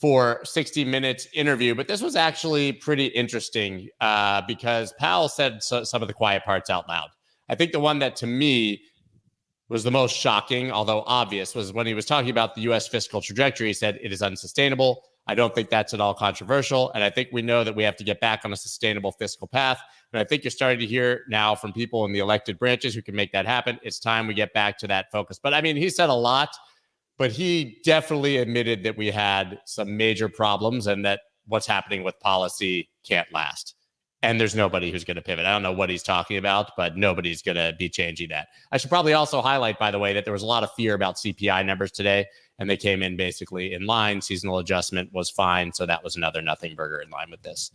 for 0.00 0.40
60 0.44 0.84
minutes 0.84 1.26
interview. 1.34 1.74
But 1.74 1.88
this 1.88 2.00
was 2.00 2.16
actually 2.16 2.72
pretty 2.72 3.06
interesting 3.06 3.88
uh, 4.00 4.42
because 4.46 4.92
Powell 4.98 5.28
said 5.28 5.62
so, 5.62 5.84
some 5.84 6.02
of 6.02 6.08
the 6.08 6.14
quiet 6.14 6.44
parts 6.44 6.70
out 6.70 6.88
loud. 6.88 7.08
I 7.48 7.54
think 7.54 7.72
the 7.72 7.80
one 7.80 7.98
that 7.98 8.14
to 8.16 8.26
me 8.26 8.82
was 9.68 9.84
the 9.84 9.90
most 9.90 10.16
shocking, 10.16 10.70
although 10.70 11.02
obvious, 11.06 11.54
was 11.54 11.72
when 11.72 11.86
he 11.86 11.94
was 11.94 12.06
talking 12.06 12.30
about 12.30 12.54
the 12.54 12.62
US 12.62 12.88
fiscal 12.88 13.20
trajectory. 13.20 13.68
He 13.68 13.72
said 13.74 13.98
it 14.02 14.12
is 14.12 14.22
unsustainable. 14.22 15.02
I 15.26 15.34
don't 15.34 15.54
think 15.54 15.68
that's 15.68 15.92
at 15.92 16.00
all 16.00 16.14
controversial. 16.14 16.90
And 16.92 17.04
I 17.04 17.10
think 17.10 17.28
we 17.32 17.42
know 17.42 17.62
that 17.62 17.76
we 17.76 17.82
have 17.82 17.96
to 17.96 18.04
get 18.04 18.18
back 18.18 18.46
on 18.46 18.52
a 18.52 18.56
sustainable 18.56 19.12
fiscal 19.12 19.46
path. 19.46 19.78
And 20.12 20.20
I 20.20 20.24
think 20.24 20.42
you're 20.42 20.50
starting 20.50 20.80
to 20.80 20.86
hear 20.86 21.24
now 21.28 21.54
from 21.54 21.74
people 21.74 22.06
in 22.06 22.12
the 22.12 22.18
elected 22.18 22.58
branches 22.58 22.94
who 22.94 23.02
can 23.02 23.14
make 23.14 23.32
that 23.32 23.44
happen. 23.44 23.78
It's 23.82 23.98
time 23.98 24.26
we 24.26 24.32
get 24.32 24.54
back 24.54 24.78
to 24.78 24.86
that 24.86 25.12
focus. 25.12 25.38
But 25.42 25.52
I 25.52 25.60
mean, 25.60 25.76
he 25.76 25.90
said 25.90 26.08
a 26.08 26.14
lot, 26.14 26.48
but 27.18 27.30
he 27.30 27.78
definitely 27.84 28.38
admitted 28.38 28.84
that 28.84 28.96
we 28.96 29.10
had 29.10 29.58
some 29.66 29.98
major 29.98 30.30
problems 30.30 30.86
and 30.86 31.04
that 31.04 31.20
what's 31.46 31.66
happening 31.66 32.02
with 32.04 32.18
policy 32.20 32.88
can't 33.04 33.30
last 33.32 33.74
and 34.22 34.40
there's 34.40 34.54
nobody 34.54 34.90
who's 34.90 35.04
going 35.04 35.16
to 35.16 35.22
pivot. 35.22 35.46
I 35.46 35.52
don't 35.52 35.62
know 35.62 35.72
what 35.72 35.90
he's 35.90 36.02
talking 36.02 36.38
about, 36.38 36.72
but 36.76 36.96
nobody's 36.96 37.42
going 37.42 37.56
to 37.56 37.74
be 37.78 37.88
changing 37.88 38.30
that. 38.30 38.48
I 38.72 38.76
should 38.76 38.90
probably 38.90 39.12
also 39.12 39.40
highlight, 39.40 39.78
by 39.78 39.90
the 39.90 39.98
way, 39.98 40.12
that 40.14 40.24
there 40.24 40.32
was 40.32 40.42
a 40.42 40.46
lot 40.46 40.64
of 40.64 40.72
fear 40.72 40.94
about 40.94 41.16
CPI 41.16 41.64
numbers 41.64 41.92
today. 41.92 42.26
and 42.58 42.68
they 42.68 42.76
came 42.76 43.02
in 43.02 43.16
basically 43.16 43.72
in 43.72 43.86
line. 43.86 44.20
Seasonal 44.20 44.58
adjustment 44.58 45.12
was 45.12 45.30
fine, 45.30 45.72
so 45.72 45.86
that 45.86 46.02
was 46.02 46.16
another 46.16 46.42
nothing 46.42 46.74
burger 46.74 47.00
in 47.00 47.10
line 47.10 47.30
with 47.30 47.42
this. 47.42 47.70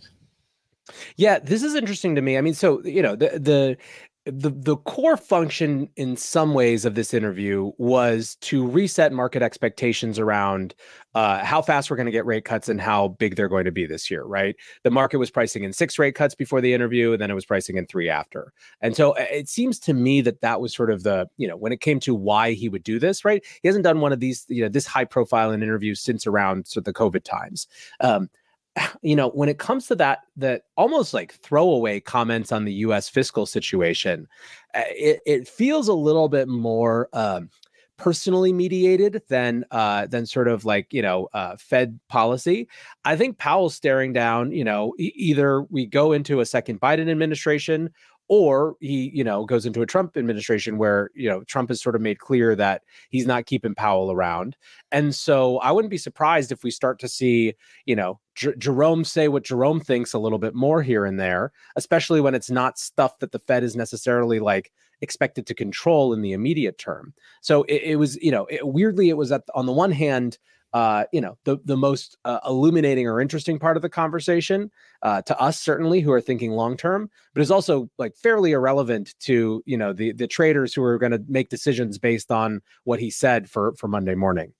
Yeah, 1.15 1.39
this 1.39 1.63
is 1.63 1.75
interesting 1.75 2.15
to 2.15 2.21
me. 2.21 2.37
I 2.37 2.41
mean, 2.41 2.53
so 2.53 2.83
you 2.83 3.01
know, 3.01 3.15
the 3.15 3.39
the 3.39 3.77
the 4.25 4.49
the 4.49 4.77
core 4.77 5.17
function 5.17 5.89
in 5.97 6.15
some 6.15 6.53
ways 6.53 6.85
of 6.85 6.95
this 6.95 7.13
interview 7.13 7.71
was 7.77 8.35
to 8.35 8.65
reset 8.65 9.11
market 9.11 9.41
expectations 9.41 10.17
around 10.17 10.73
uh, 11.13 11.43
how 11.43 11.61
fast 11.61 11.89
we're 11.89 11.97
going 11.97 12.05
to 12.05 12.11
get 12.11 12.25
rate 12.25 12.45
cuts 12.45 12.69
and 12.69 12.79
how 12.79 13.09
big 13.09 13.35
they're 13.35 13.49
going 13.49 13.65
to 13.65 13.71
be 13.71 13.85
this 13.85 14.09
year 14.09 14.23
right? 14.23 14.55
The 14.83 14.91
market 14.91 15.17
was 15.17 15.29
pricing 15.29 15.63
in 15.63 15.73
six 15.73 15.99
rate 15.99 16.15
cuts 16.15 16.35
before 16.35 16.61
the 16.61 16.73
interview 16.73 17.11
and 17.11 17.21
then 17.21 17.31
it 17.31 17.35
was 17.35 17.45
pricing 17.45 17.75
in 17.75 17.85
three 17.85 18.09
after. 18.09 18.53
And 18.79 18.95
so 18.95 19.13
it 19.13 19.49
seems 19.49 19.77
to 19.79 19.93
me 19.93 20.21
that 20.21 20.39
that 20.39 20.61
was 20.61 20.73
sort 20.73 20.89
of 20.89 21.03
the 21.03 21.27
you 21.35 21.47
know 21.47 21.57
when 21.57 21.73
it 21.73 21.81
came 21.81 21.99
to 22.01 22.15
why 22.15 22.53
he 22.53 22.69
would 22.69 22.83
do 22.83 22.99
this 22.99 23.25
right? 23.25 23.43
He 23.61 23.67
hasn't 23.67 23.83
done 23.83 23.99
one 23.99 24.13
of 24.13 24.21
these 24.21 24.45
you 24.47 24.61
know 24.61 24.69
this 24.69 24.87
high 24.87 25.05
profile 25.05 25.51
in 25.51 25.61
interviews 25.61 25.99
since 25.99 26.25
around 26.25 26.65
sort 26.67 26.81
of 26.81 26.85
the 26.85 26.93
covid 26.93 27.23
times. 27.25 27.67
Um, 27.99 28.29
you 29.01 29.15
know, 29.15 29.29
when 29.29 29.49
it 29.49 29.59
comes 29.59 29.87
to 29.87 29.95
that, 29.95 30.19
that 30.37 30.63
almost 30.77 31.13
like 31.13 31.33
throwaway 31.33 31.99
comments 31.99 32.51
on 32.51 32.65
the 32.65 32.73
U.S. 32.73 33.09
fiscal 33.09 33.45
situation, 33.45 34.27
uh, 34.73 34.81
it, 34.89 35.21
it 35.25 35.47
feels 35.47 35.87
a 35.87 35.93
little 35.93 36.29
bit 36.29 36.47
more 36.47 37.09
um, 37.13 37.49
personally 37.97 38.51
mediated 38.51 39.21
than 39.29 39.63
uh, 39.71 40.07
than 40.07 40.25
sort 40.25 40.47
of 40.47 40.65
like 40.65 40.91
you 40.91 41.01
know 41.01 41.29
uh, 41.33 41.55
Fed 41.57 41.99
policy. 42.09 42.67
I 43.05 43.15
think 43.15 43.37
Powell's 43.37 43.75
staring 43.75 44.13
down. 44.13 44.51
You 44.51 44.63
know, 44.63 44.93
e- 44.97 45.13
either 45.15 45.63
we 45.63 45.85
go 45.85 46.11
into 46.11 46.39
a 46.39 46.45
second 46.45 46.81
Biden 46.81 47.09
administration 47.09 47.91
or 48.27 48.75
he 48.79 49.11
you 49.13 49.23
know 49.23 49.45
goes 49.45 49.65
into 49.65 49.81
a 49.81 49.85
trump 49.85 50.15
administration 50.17 50.77
where 50.77 51.09
you 51.15 51.29
know 51.29 51.43
trump 51.43 51.69
has 51.69 51.81
sort 51.81 51.95
of 51.95 52.01
made 52.01 52.19
clear 52.19 52.55
that 52.55 52.83
he's 53.09 53.27
not 53.27 53.45
keeping 53.45 53.75
powell 53.75 54.11
around. 54.11 54.55
And 54.91 55.13
so 55.13 55.57
i 55.59 55.71
wouldn't 55.71 55.91
be 55.91 55.97
surprised 55.97 56.51
if 56.51 56.63
we 56.63 56.71
start 56.71 56.99
to 56.99 57.07
see 57.07 57.53
you 57.85 57.95
know 57.95 58.19
J- 58.35 58.55
jerome 58.57 59.03
say 59.03 59.27
what 59.27 59.43
jerome 59.43 59.79
thinks 59.79 60.13
a 60.13 60.19
little 60.19 60.39
bit 60.39 60.55
more 60.55 60.81
here 60.81 61.05
and 61.05 61.19
there 61.19 61.51
especially 61.75 62.21
when 62.21 62.35
it's 62.35 62.49
not 62.49 62.79
stuff 62.79 63.19
that 63.19 63.31
the 63.31 63.39
fed 63.39 63.63
is 63.63 63.75
necessarily 63.75 64.39
like 64.39 64.71
expected 65.03 65.45
to 65.45 65.53
control 65.53 66.13
in 66.13 66.21
the 66.21 66.31
immediate 66.31 66.77
term. 66.77 67.13
So 67.41 67.63
it, 67.63 67.81
it 67.83 67.95
was 67.97 68.15
you 68.21 68.31
know 68.31 68.45
it, 68.45 68.65
weirdly 68.65 69.09
it 69.09 69.17
was 69.17 69.31
at 69.31 69.43
on 69.53 69.65
the 69.67 69.73
one 69.73 69.91
hand 69.91 70.39
uh, 70.73 71.05
you 71.11 71.21
know, 71.21 71.37
the 71.43 71.57
the 71.65 71.77
most 71.77 72.17
uh, 72.25 72.39
illuminating 72.45 73.07
or 73.07 73.21
interesting 73.21 73.59
part 73.59 73.77
of 73.77 73.83
the 73.83 73.89
conversation 73.89 74.71
uh, 75.03 75.21
to 75.21 75.39
us, 75.39 75.59
certainly, 75.59 76.01
who 76.01 76.11
are 76.11 76.21
thinking 76.21 76.51
long 76.51 76.75
term, 76.75 77.09
but 77.33 77.41
is 77.41 77.51
also 77.51 77.89
like 77.99 78.15
fairly 78.15 78.51
irrelevant 78.51 79.13
to 79.19 79.61
you 79.65 79.77
know 79.77 79.93
the 79.93 80.13
the 80.13 80.27
traders 80.27 80.73
who 80.73 80.83
are 80.83 80.97
going 80.97 81.11
to 81.11 81.23
make 81.27 81.49
decisions 81.49 81.99
based 81.99 82.31
on 82.31 82.61
what 82.85 82.99
he 82.99 83.11
said 83.11 83.49
for 83.49 83.73
for 83.75 83.87
Monday 83.87 84.15
morning. 84.15 84.51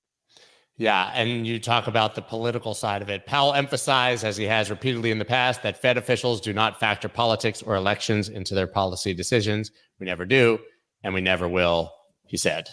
Yeah, 0.78 1.12
and 1.14 1.46
you 1.46 1.60
talk 1.60 1.88
about 1.88 2.16
the 2.16 2.22
political 2.22 2.74
side 2.74 3.02
of 3.04 3.10
it. 3.10 3.26
Powell 3.28 3.54
emphasized, 3.54 4.24
as 4.24 4.38
he 4.38 4.46
has 4.46 4.72
repeatedly 4.72 5.12
in 5.12 5.20
the 5.20 5.26
past, 5.26 5.62
that 5.64 5.80
Fed 5.80 5.98
officials 5.98 6.42
do 6.42 6.52
not 6.52 6.80
factor 6.80 7.08
politics 7.08 7.62
or 7.62 7.76
elections 7.76 8.30
into 8.30 8.56
their 8.56 8.66
policy 8.66 9.14
decisions. 9.14 9.72
We 10.00 10.06
never 10.06 10.26
do, 10.26 10.60
and 11.04 11.14
we 11.14 11.22
never 11.22 11.48
will. 11.48 11.92
He 12.26 12.38
said. 12.38 12.70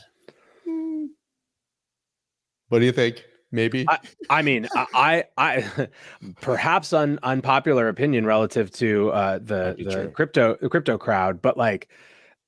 Hmm. 0.66 1.06
What 2.68 2.78
do 2.78 2.87
you 2.87 2.92
think? 2.92 3.23
Maybe. 3.52 3.87
I, 3.88 3.99
I 4.28 4.42
mean, 4.42 4.69
I, 4.75 5.25
I, 5.37 5.88
perhaps 6.40 6.92
un, 6.92 7.19
unpopular 7.23 7.88
opinion 7.88 8.26
relative 8.26 8.71
to 8.73 9.11
uh, 9.11 9.38
the 9.38 9.76
the 9.78 9.90
true. 9.90 10.11
crypto 10.11 10.57
the 10.61 10.69
crypto 10.69 10.99
crowd, 10.99 11.42
but 11.42 11.57
like 11.57 11.88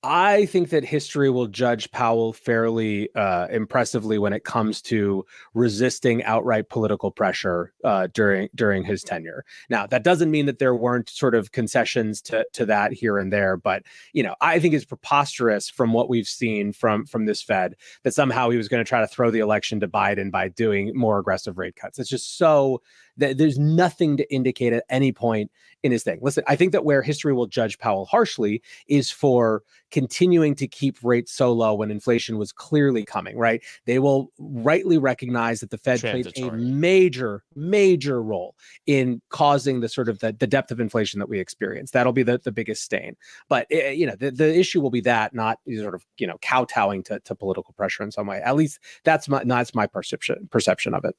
I 0.04 0.47
think 0.47 0.71
that 0.71 0.85
history 0.85 1.30
will 1.30 1.47
judge 1.47 1.88
Powell 1.92 2.32
fairly 2.32 3.09
uh, 3.14 3.47
impressively 3.50 4.18
when 4.18 4.32
it 4.32 4.42
comes 4.42 4.82
to 4.82 5.25
resisting 5.54 6.25
outright 6.25 6.68
political 6.68 7.12
pressure 7.12 7.73
uh, 7.85 8.09
during 8.12 8.49
during 8.56 8.82
his 8.82 9.04
tenure. 9.04 9.44
Now, 9.71 9.87
that 9.87 10.02
doesn't 10.02 10.32
mean 10.32 10.47
that 10.47 10.59
there 10.59 10.75
weren't 10.75 11.09
sort 11.09 11.37
of 11.37 11.52
concessions 11.52 12.21
to 12.23 12.44
to 12.52 12.66
that 12.66 12.92
here 12.92 13.16
and 13.16 13.32
there, 13.32 13.56
but 13.56 13.85
you 14.12 14.25
know, 14.25 14.35
I 14.40 14.59
think 14.59 14.74
it's 14.74 14.85
preposterous 14.85 15.68
from 15.68 15.92
what 15.92 16.09
we've 16.09 16.26
seen 16.26 16.72
from 16.72 17.07
from 17.07 17.26
this 17.26 17.40
Fed 17.40 17.76
that 18.03 18.14
somehow 18.14 18.50
he 18.50 18.57
was 18.57 18.68
going 18.68 18.85
to 18.85 18.88
try 18.88 19.00
to 19.00 19.07
throw 19.07 19.31
the 19.31 19.38
election 19.38 19.79
to 19.81 19.88
Biden 19.88 20.33
by 20.33 20.48
doing 20.48 20.90
more 20.96 21.20
aggressive 21.20 21.59
rate 21.59 21.76
cuts. 21.76 22.00
It's 22.00 22.11
just 22.11 22.37
so 22.37 22.83
that 23.16 23.38
there's 23.38 23.59
nothing 23.59 24.16
to 24.16 24.33
indicate 24.33 24.72
at 24.72 24.85
any 24.88 25.12
point 25.12 25.51
in 25.83 25.92
his 25.92 26.03
thing. 26.03 26.18
Listen, 26.22 26.44
I 26.46 26.57
think 26.57 26.72
that 26.72 26.85
where 26.85 27.03
history 27.03 27.33
will 27.33 27.46
judge 27.46 27.79
Powell 27.79 28.07
harshly 28.07 28.62
is 28.87 29.11
for 29.11 29.62
continuing 29.90 30.55
to 30.55 30.66
keep 30.68 30.96
rates 31.03 31.33
so 31.33 31.53
low 31.53 31.75
when 31.75 31.90
inflation 31.90 32.38
was 32.38 32.53
clearly 32.53 33.05
coming, 33.05 33.37
right? 33.37 33.62
They 33.85 33.98
will 33.98 34.31
rightly 34.38 34.96
recognize 34.96 35.61
that 35.61 35.70
the 35.70 35.79
Fed 35.79 36.01
played 36.01 36.33
a 36.38 36.51
major, 36.53 37.42
major 37.55 38.22
role 38.22 38.55
in 38.87 39.20
causing 39.29 39.81
the 39.81 39.88
sort 39.88 40.09
of 40.09 40.20
the, 40.20 40.33
the 40.33 40.46
depth 40.46 40.70
of 40.70 40.81
inflation 40.81 41.18
that 41.18 41.29
we 41.29 41.40
experience. 41.40 41.90
That'll 41.90 42.12
be 42.12 42.22
the, 42.22 42.38
the 42.38 42.53
biggest 42.53 42.83
stain. 42.83 43.16
But, 43.48 43.66
it, 43.68 43.85
eh, 43.85 43.90
you 43.90 44.07
know, 44.07 44.16
the, 44.16 44.31
the 44.31 44.57
issue 44.57 44.81
will 44.81 44.90
be 44.90 45.03
that, 45.03 45.35
not 45.35 45.59
sort 45.79 45.94
of, 45.94 46.07
you 46.16 46.27
know, 46.27 46.38
kowtowing 46.42 47.03
to, 47.05 47.20
to 47.20 47.35
political 47.35 47.75
pressure 47.75 48.03
in 48.03 48.12
some 48.12 48.27
way. 48.27 48.40
At 48.40 48.57
least 48.57 48.79
that's 49.05 49.29
my, 49.29 49.42
that's 49.44 49.75
my 49.75 49.87
perception, 49.87 50.48
perception 50.51 50.94
of 50.94 51.05
it. 51.05 51.16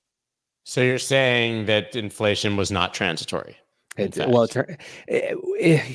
So 0.64 0.82
you're 0.82 1.00
saying 1.00 1.66
that 1.66 1.96
inflation 1.96 2.56
was 2.56 2.72
not 2.72 2.94
transitory? 2.94 3.58
It, 3.96 4.18
well, 4.28 4.44
it, 4.44 4.56
it, 5.08 5.88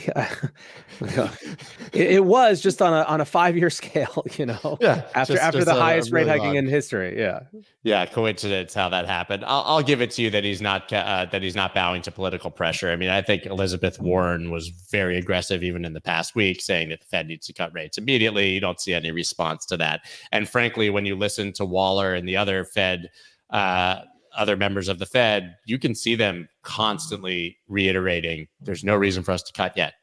it, 1.92 2.24
was 2.24 2.60
just 2.60 2.80
on 2.80 2.92
a 2.92 3.02
on 3.02 3.20
a 3.20 3.24
five 3.24 3.56
year 3.56 3.70
scale, 3.80 4.24
you 4.36 4.46
know. 4.46 4.78
Yeah. 4.80 5.02
After 5.14 5.32
just, 5.32 5.44
after 5.44 5.58
just 5.58 5.66
the 5.66 5.74
highest 5.74 6.12
really 6.12 6.26
rate 6.26 6.30
hiking 6.30 6.46
long. 6.46 6.56
in 6.56 6.66
history, 6.68 7.18
yeah. 7.18 7.40
Yeah, 7.82 8.06
coincidence 8.06 8.72
how 8.72 8.88
that 8.90 9.06
happened. 9.06 9.44
I'll, 9.44 9.64
I'll 9.66 9.82
give 9.82 10.00
it 10.00 10.12
to 10.12 10.22
you 10.22 10.30
that 10.30 10.44
he's 10.44 10.62
not 10.62 10.92
uh, 10.92 11.26
that 11.32 11.42
he's 11.42 11.56
not 11.56 11.74
bowing 11.74 12.02
to 12.02 12.12
political 12.12 12.52
pressure. 12.52 12.90
I 12.90 12.96
mean, 12.96 13.10
I 13.10 13.20
think 13.20 13.46
Elizabeth 13.46 14.00
Warren 14.00 14.52
was 14.52 14.68
very 14.68 15.18
aggressive 15.18 15.64
even 15.64 15.84
in 15.84 15.92
the 15.92 16.00
past 16.00 16.36
week, 16.36 16.60
saying 16.60 16.90
that 16.90 17.00
the 17.00 17.06
Fed 17.06 17.26
needs 17.26 17.48
to 17.48 17.52
cut 17.52 17.74
rates 17.74 17.98
immediately. 17.98 18.50
You 18.50 18.60
don't 18.60 18.80
see 18.80 18.94
any 18.94 19.10
response 19.10 19.66
to 19.66 19.76
that. 19.78 20.02
And 20.30 20.48
frankly, 20.48 20.88
when 20.88 21.04
you 21.04 21.16
listen 21.16 21.52
to 21.54 21.64
Waller 21.64 22.14
and 22.14 22.28
the 22.28 22.36
other 22.36 22.64
Fed. 22.64 23.10
Uh, 23.50 24.02
other 24.36 24.56
members 24.56 24.88
of 24.88 24.98
the 24.98 25.06
Fed, 25.06 25.54
you 25.66 25.78
can 25.78 25.94
see 25.94 26.14
them 26.14 26.48
constantly 26.62 27.58
reiterating 27.68 28.48
there's 28.60 28.84
no 28.84 28.96
reason 28.96 29.22
for 29.22 29.32
us 29.32 29.42
to 29.42 29.52
cut 29.52 29.76
yet. 29.76 29.94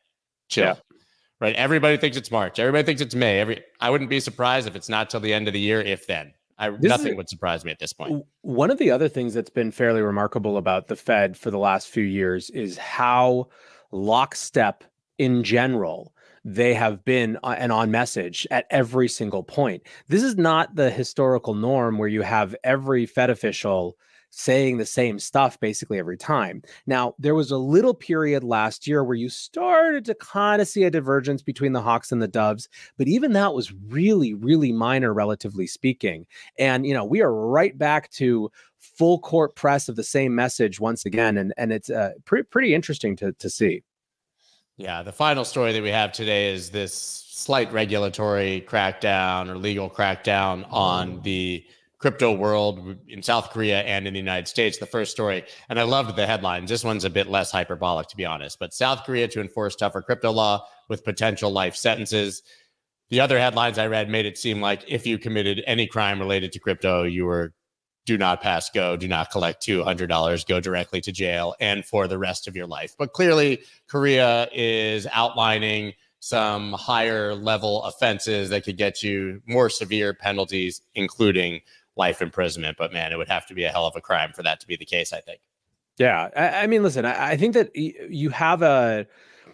Chill. 0.50 0.66
Yeah. 0.66 0.76
Right. 1.42 1.56
Everybody 1.56 1.98
thinks 1.98 2.16
it's 2.16 2.32
March. 2.32 2.60
Everybody 2.60 2.86
thinks 2.86 3.02
it's 3.02 3.16
May. 3.16 3.40
Every 3.40 3.64
I 3.82 3.90
wouldn't 3.90 4.10
be 4.10 4.20
surprised 4.20 4.68
if 4.68 4.76
it's 4.76 4.90
not 4.90 5.10
till 5.10 5.20
the 5.20 5.34
end 5.34 5.48
of 5.48 5.54
the 5.54 5.60
year, 5.60 5.82
if 5.82 6.08
then. 6.08 6.34
I, 6.58 6.70
nothing 6.70 7.10
is, 7.10 7.16
would 7.16 7.30
surprise 7.30 7.66
me 7.66 7.72
at 7.72 7.80
this 7.80 7.92
point. 7.92 8.24
One 8.42 8.72
of 8.72 8.78
the 8.78 8.90
other 8.92 9.10
things 9.10 9.34
that's 9.34 9.50
been 9.50 9.72
fairly 9.72 10.02
remarkable 10.02 10.58
about 10.58 10.88
the 10.88 10.96
Fed 10.96 11.36
for 11.36 11.52
the 11.52 11.58
last 11.58 11.90
few 11.90 12.04
years 12.04 12.50
is 12.52 12.78
how 12.78 13.50
lockstep 13.92 14.86
in 15.18 15.44
general 15.44 16.14
they 16.46 16.74
have 16.76 17.04
been 17.04 17.38
uh, 17.44 17.56
and 17.58 17.72
on 17.72 17.92
message 17.92 18.48
at 18.52 18.68
every 18.70 19.10
single 19.10 19.44
point. 19.44 19.84
This 20.08 20.24
is 20.24 20.38
not 20.38 20.76
the 20.76 20.92
historical 20.92 21.56
norm 21.56 21.98
where 21.98 22.08
you 22.08 22.22
have 22.22 22.56
every 22.64 23.06
Fed 23.06 23.30
official 23.30 23.98
saying 24.38 24.78
the 24.78 24.86
same 24.86 25.18
stuff 25.18 25.58
basically 25.62 25.98
every 25.98 26.18
time. 26.18 26.62
Now, 26.86 27.16
there 27.18 27.36
was 27.36 27.52
a 27.52 27.58
little 27.58 27.94
period 27.94 28.44
last 28.44 28.86
year 28.86 29.02
where 29.02 29.16
you 29.16 29.30
started 29.30 30.04
to 30.06 30.16
kind 30.16 30.62
of 30.62 30.68
see 30.68 30.84
a 30.84 30.92
divergence 30.92 31.42
between 31.42 31.72
the 31.72 31.82
Hawks 31.82 32.12
and 32.12 32.22
the 32.22 32.28
Doves, 32.28 32.68
but 32.98 33.08
even 33.08 33.32
that 33.32 33.54
was 33.54 33.72
really, 33.88 34.34
really 34.34 34.74
minor, 34.74 35.14
relatively 35.14 35.68
speaking. 35.68 36.28
And, 36.60 36.86
you 36.86 36.94
know, 36.94 37.06
we 37.06 37.22
are 37.22 37.34
right 37.34 37.78
back 37.78 38.12
to 38.12 38.52
full 38.78 39.20
court 39.20 39.56
press 39.56 39.88
of 39.88 39.96
the 39.96 40.04
same 40.04 40.36
message 40.36 40.82
once 40.82 41.06
again. 41.06 41.38
And, 41.38 41.54
and 41.56 41.72
it's 41.72 41.90
uh, 41.90 42.12
pretty, 42.26 42.44
pretty 42.44 42.76
interesting 42.76 43.16
to, 43.18 43.32
to 43.32 43.50
see. 43.50 43.84
Yeah, 44.76 45.02
the 45.02 45.14
final 45.14 45.46
story 45.46 45.72
that 45.72 45.82
we 45.82 45.92
have 45.92 46.12
today 46.12 46.54
is 46.54 46.72
this 46.72 46.94
slight 46.94 47.72
regulatory 47.72 48.66
crackdown 48.68 49.48
or 49.48 49.58
legal 49.58 49.90
crackdown 49.90 50.68
on 50.70 51.22
the 51.22 51.66
crypto 52.06 52.32
world 52.32 52.98
in 53.08 53.24
South 53.24 53.50
Korea 53.50 53.82
and 53.82 54.06
in 54.06 54.14
the 54.14 54.20
United 54.20 54.48
States. 54.48 54.78
The 54.78 54.86
first 54.86 55.10
story, 55.10 55.44
and 55.70 55.80
I 55.80 55.84
loved 55.86 56.16
the 56.16 56.28
headlines. 56.28 56.70
This 56.70 56.84
one's 56.84 57.04
a 57.04 57.10
bit 57.10 57.26
less 57.26 57.50
hyperbolic, 57.52 58.10
to 58.10 58.16
be 58.16 58.26
honest. 58.26 58.60
But 58.60 58.76
South 58.76 59.04
Korea 59.06 59.28
to 59.30 59.42
enforce 59.42 59.76
tougher 59.76 60.04
crypto 60.04 60.32
law 60.32 60.68
with 60.88 61.04
potential 61.04 61.50
life 61.50 61.76
sentences. 61.76 62.44
The 63.10 63.22
other 63.22 63.40
headlines 63.40 63.80
I 63.80 63.88
read 63.88 64.08
made 64.08 64.28
it 64.28 64.38
seem 64.38 64.62
like 64.62 64.84
if 64.88 65.08
you 65.08 65.18
committed 65.18 65.64
any 65.66 65.88
crime 65.88 66.20
related 66.20 66.52
to 66.52 66.60
crypto, 66.60 67.06
you 67.06 67.26
were 67.26 67.56
do 68.06 68.20
not 68.20 68.40
pass 68.40 68.70
go, 68.70 68.96
do 68.96 69.08
not 69.08 69.32
collect 69.32 69.66
$200, 69.66 70.46
go 70.46 70.60
directly 70.60 71.02
to 71.02 71.12
jail 71.12 71.56
and 71.60 71.84
for 71.84 72.08
the 72.08 72.20
rest 72.20 72.48
of 72.48 72.56
your 72.56 72.68
life. 72.68 72.94
But 73.00 73.14
clearly, 73.14 73.64
Korea 73.88 74.48
is 74.54 75.08
outlining 75.12 75.94
some 76.20 76.74
higher 76.74 77.34
level 77.34 77.84
offenses 77.84 78.52
that 78.52 78.64
could 78.64 78.78
get 78.78 79.02
you 79.02 79.42
more 79.48 79.72
severe 79.72 80.14
penalties, 80.14 80.82
including 80.94 81.62
life 81.96 82.22
imprisonment. 82.22 82.78
But 82.78 82.94
man, 82.94 83.12
it 83.12 83.18
would 83.18 83.30
have 83.30 83.46
to 83.48 83.54
be 83.54 83.64
a 83.64 83.70
hell 83.70 83.86
of 83.86 83.96
a 83.96 84.02
crime 84.02 84.32
for 84.34 84.44
that 84.44 84.60
to 84.62 84.68
be 84.68 84.76
the 84.76 84.86
case. 84.86 85.14
I 85.14 85.22
think. 85.22 85.42
Yeah, 85.98 86.30
I, 86.36 86.64
I 86.64 86.68
mean, 86.68 86.84
listen, 86.84 87.06
I, 87.06 87.32
I, 87.32 87.38
think 87.38 87.54
that 87.54 87.74
you 87.74 88.30
have 88.30 88.62
a 88.62 89.08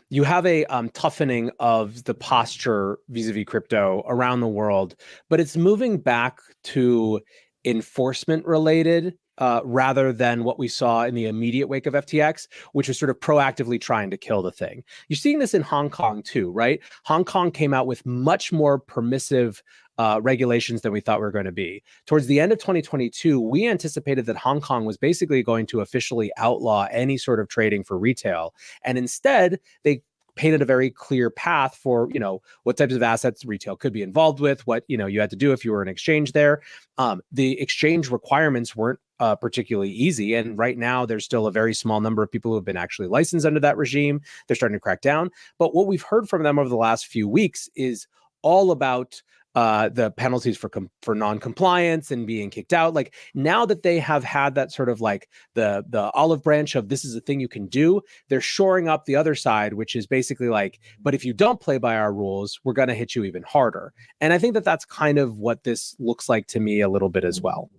you 0.09 0.23
have 0.23 0.45
a 0.45 0.65
um, 0.65 0.89
toughening 0.89 1.51
of 1.59 2.03
the 2.05 2.15
posture 2.15 2.97
vis-a-vis 3.09 3.45
crypto 3.45 4.03
around 4.07 4.39
the 4.39 4.47
world, 4.47 4.95
but 5.29 5.39
it's 5.39 5.55
moving 5.55 5.97
back 5.97 6.39
to 6.63 7.21
enforcement 7.63 8.45
related 8.45 9.15
uh, 9.37 9.61
rather 9.63 10.11
than 10.11 10.43
what 10.43 10.59
we 10.59 10.67
saw 10.67 11.03
in 11.03 11.15
the 11.15 11.25
immediate 11.25 11.67
wake 11.67 11.85
of 11.85 11.93
FTX, 11.93 12.47
which 12.73 12.87
was 12.87 12.99
sort 12.99 13.09
of 13.09 13.19
proactively 13.19 13.79
trying 13.79 14.11
to 14.11 14.17
kill 14.17 14.41
the 14.41 14.51
thing. 14.51 14.83
You're 15.07 15.17
seeing 15.17 15.39
this 15.39 15.53
in 15.53 15.61
Hong 15.61 15.89
Kong 15.89 16.21
too, 16.21 16.51
right? 16.51 16.79
Hong 17.05 17.23
Kong 17.23 17.49
came 17.49 17.73
out 17.73 17.87
with 17.87 18.05
much 18.05 18.51
more 18.51 18.77
permissive 18.77 19.63
uh, 19.97 20.19
regulations 20.21 20.81
than 20.81 20.91
we 20.91 20.99
thought 20.99 21.19
we 21.19 21.25
were 21.25 21.31
going 21.31 21.45
to 21.45 21.51
be. 21.51 21.83
Towards 22.05 22.27
the 22.27 22.39
end 22.39 22.51
of 22.51 22.59
2022, 22.59 23.39
we 23.39 23.67
anticipated 23.67 24.25
that 24.25 24.37
Hong 24.37 24.61
Kong 24.61 24.85
was 24.85 24.97
basically 24.97 25.43
going 25.43 25.65
to 25.67 25.81
officially 25.81 26.31
outlaw 26.37 26.87
any 26.91 27.17
sort 27.17 27.39
of 27.39 27.47
trading 27.47 27.83
for 27.83 27.97
retail. 27.97 28.53
And 28.83 28.97
instead, 28.97 29.59
they 29.83 30.01
painted 30.35 30.61
a 30.61 30.65
very 30.65 30.89
clear 30.89 31.29
path 31.29 31.75
for 31.75 32.09
you 32.13 32.19
know 32.19 32.41
what 32.63 32.77
types 32.77 32.93
of 32.93 33.03
assets 33.03 33.45
retail 33.45 33.75
could 33.75 33.93
be 33.93 34.01
involved 34.01 34.39
with 34.39 34.65
what 34.65 34.83
you 34.87 34.97
know 34.97 35.05
you 35.05 35.19
had 35.19 35.29
to 35.29 35.35
do 35.35 35.51
if 35.51 35.65
you 35.65 35.71
were 35.71 35.81
an 35.81 35.87
exchange 35.87 36.31
there 36.31 36.61
um, 36.97 37.21
the 37.31 37.59
exchange 37.59 38.09
requirements 38.09 38.75
weren't 38.75 38.99
uh, 39.19 39.35
particularly 39.35 39.91
easy 39.91 40.33
and 40.33 40.57
right 40.57 40.77
now 40.77 41.05
there's 41.05 41.25
still 41.25 41.47
a 41.47 41.51
very 41.51 41.73
small 41.73 41.99
number 41.99 42.23
of 42.23 42.31
people 42.31 42.51
who 42.51 42.55
have 42.55 42.65
been 42.65 42.77
actually 42.77 43.07
licensed 43.07 43.45
under 43.45 43.59
that 43.59 43.77
regime 43.77 44.21
they're 44.47 44.55
starting 44.55 44.75
to 44.75 44.79
crack 44.79 45.01
down 45.01 45.29
but 45.59 45.75
what 45.75 45.85
we've 45.85 46.03
heard 46.03 46.27
from 46.27 46.43
them 46.43 46.57
over 46.57 46.69
the 46.69 46.75
last 46.75 47.07
few 47.07 47.27
weeks 47.27 47.69
is 47.75 48.07
all 48.41 48.71
about 48.71 49.21
uh, 49.55 49.89
the 49.89 50.11
penalties 50.11 50.57
for 50.57 50.69
com- 50.69 50.89
for 51.01 51.13
non-compliance 51.13 52.11
and 52.11 52.25
being 52.25 52.49
kicked 52.49 52.73
out. 52.73 52.93
Like 52.93 53.13
now 53.33 53.65
that 53.65 53.83
they 53.83 53.99
have 53.99 54.23
had 54.23 54.55
that 54.55 54.71
sort 54.71 54.89
of 54.89 55.01
like 55.01 55.27
the 55.55 55.83
the 55.89 56.11
olive 56.11 56.43
branch 56.43 56.75
of 56.75 56.89
this 56.89 57.03
is 57.03 57.15
a 57.15 57.21
thing 57.21 57.39
you 57.39 57.47
can 57.47 57.67
do, 57.67 58.01
they're 58.29 58.41
shoring 58.41 58.87
up 58.87 59.05
the 59.05 59.15
other 59.15 59.35
side, 59.35 59.73
which 59.73 59.95
is 59.95 60.07
basically 60.07 60.49
like, 60.49 60.79
but 61.01 61.13
if 61.13 61.25
you 61.25 61.33
don't 61.33 61.59
play 61.59 61.77
by 61.77 61.95
our 61.95 62.13
rules, 62.13 62.59
we're 62.63 62.73
going 62.73 62.87
to 62.87 62.93
hit 62.93 63.15
you 63.15 63.23
even 63.23 63.43
harder. 63.43 63.93
And 64.19 64.33
I 64.33 64.37
think 64.37 64.53
that 64.53 64.63
that's 64.63 64.85
kind 64.85 65.17
of 65.17 65.37
what 65.37 65.63
this 65.63 65.95
looks 65.99 66.29
like 66.29 66.47
to 66.47 66.59
me 66.59 66.81
a 66.81 66.89
little 66.89 67.09
bit 67.09 67.23
as 67.23 67.41
well. 67.41 67.69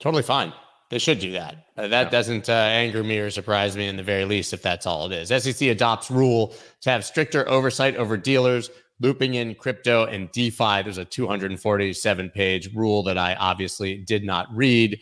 Totally 0.00 0.22
fine. 0.22 0.52
They 0.90 0.98
should 0.98 1.20
do 1.20 1.32
that. 1.32 1.68
Uh, 1.74 1.88
that 1.88 2.04
yeah. 2.04 2.10
doesn't 2.10 2.50
uh, 2.50 2.52
anger 2.52 3.02
me 3.02 3.18
or 3.18 3.30
surprise 3.30 3.78
me 3.78 3.86
in 3.86 3.96
the 3.96 4.02
very 4.02 4.26
least, 4.26 4.52
if 4.52 4.60
that's 4.60 4.84
all 4.84 5.10
it 5.10 5.12
is. 5.12 5.42
SEC 5.42 5.68
adopts 5.68 6.10
rule 6.10 6.54
to 6.82 6.90
have 6.90 7.02
stricter 7.02 7.48
oversight 7.48 7.96
over 7.96 8.18
dealers 8.18 8.68
looping 9.02 9.34
in 9.34 9.54
crypto 9.56 10.04
and 10.04 10.30
DeFi. 10.30 10.82
There's 10.82 10.98
a 10.98 11.04
247 11.04 12.30
page 12.30 12.74
rule 12.74 13.02
that 13.02 13.18
I 13.18 13.34
obviously 13.34 13.98
did 13.98 14.24
not 14.24 14.46
read. 14.54 14.98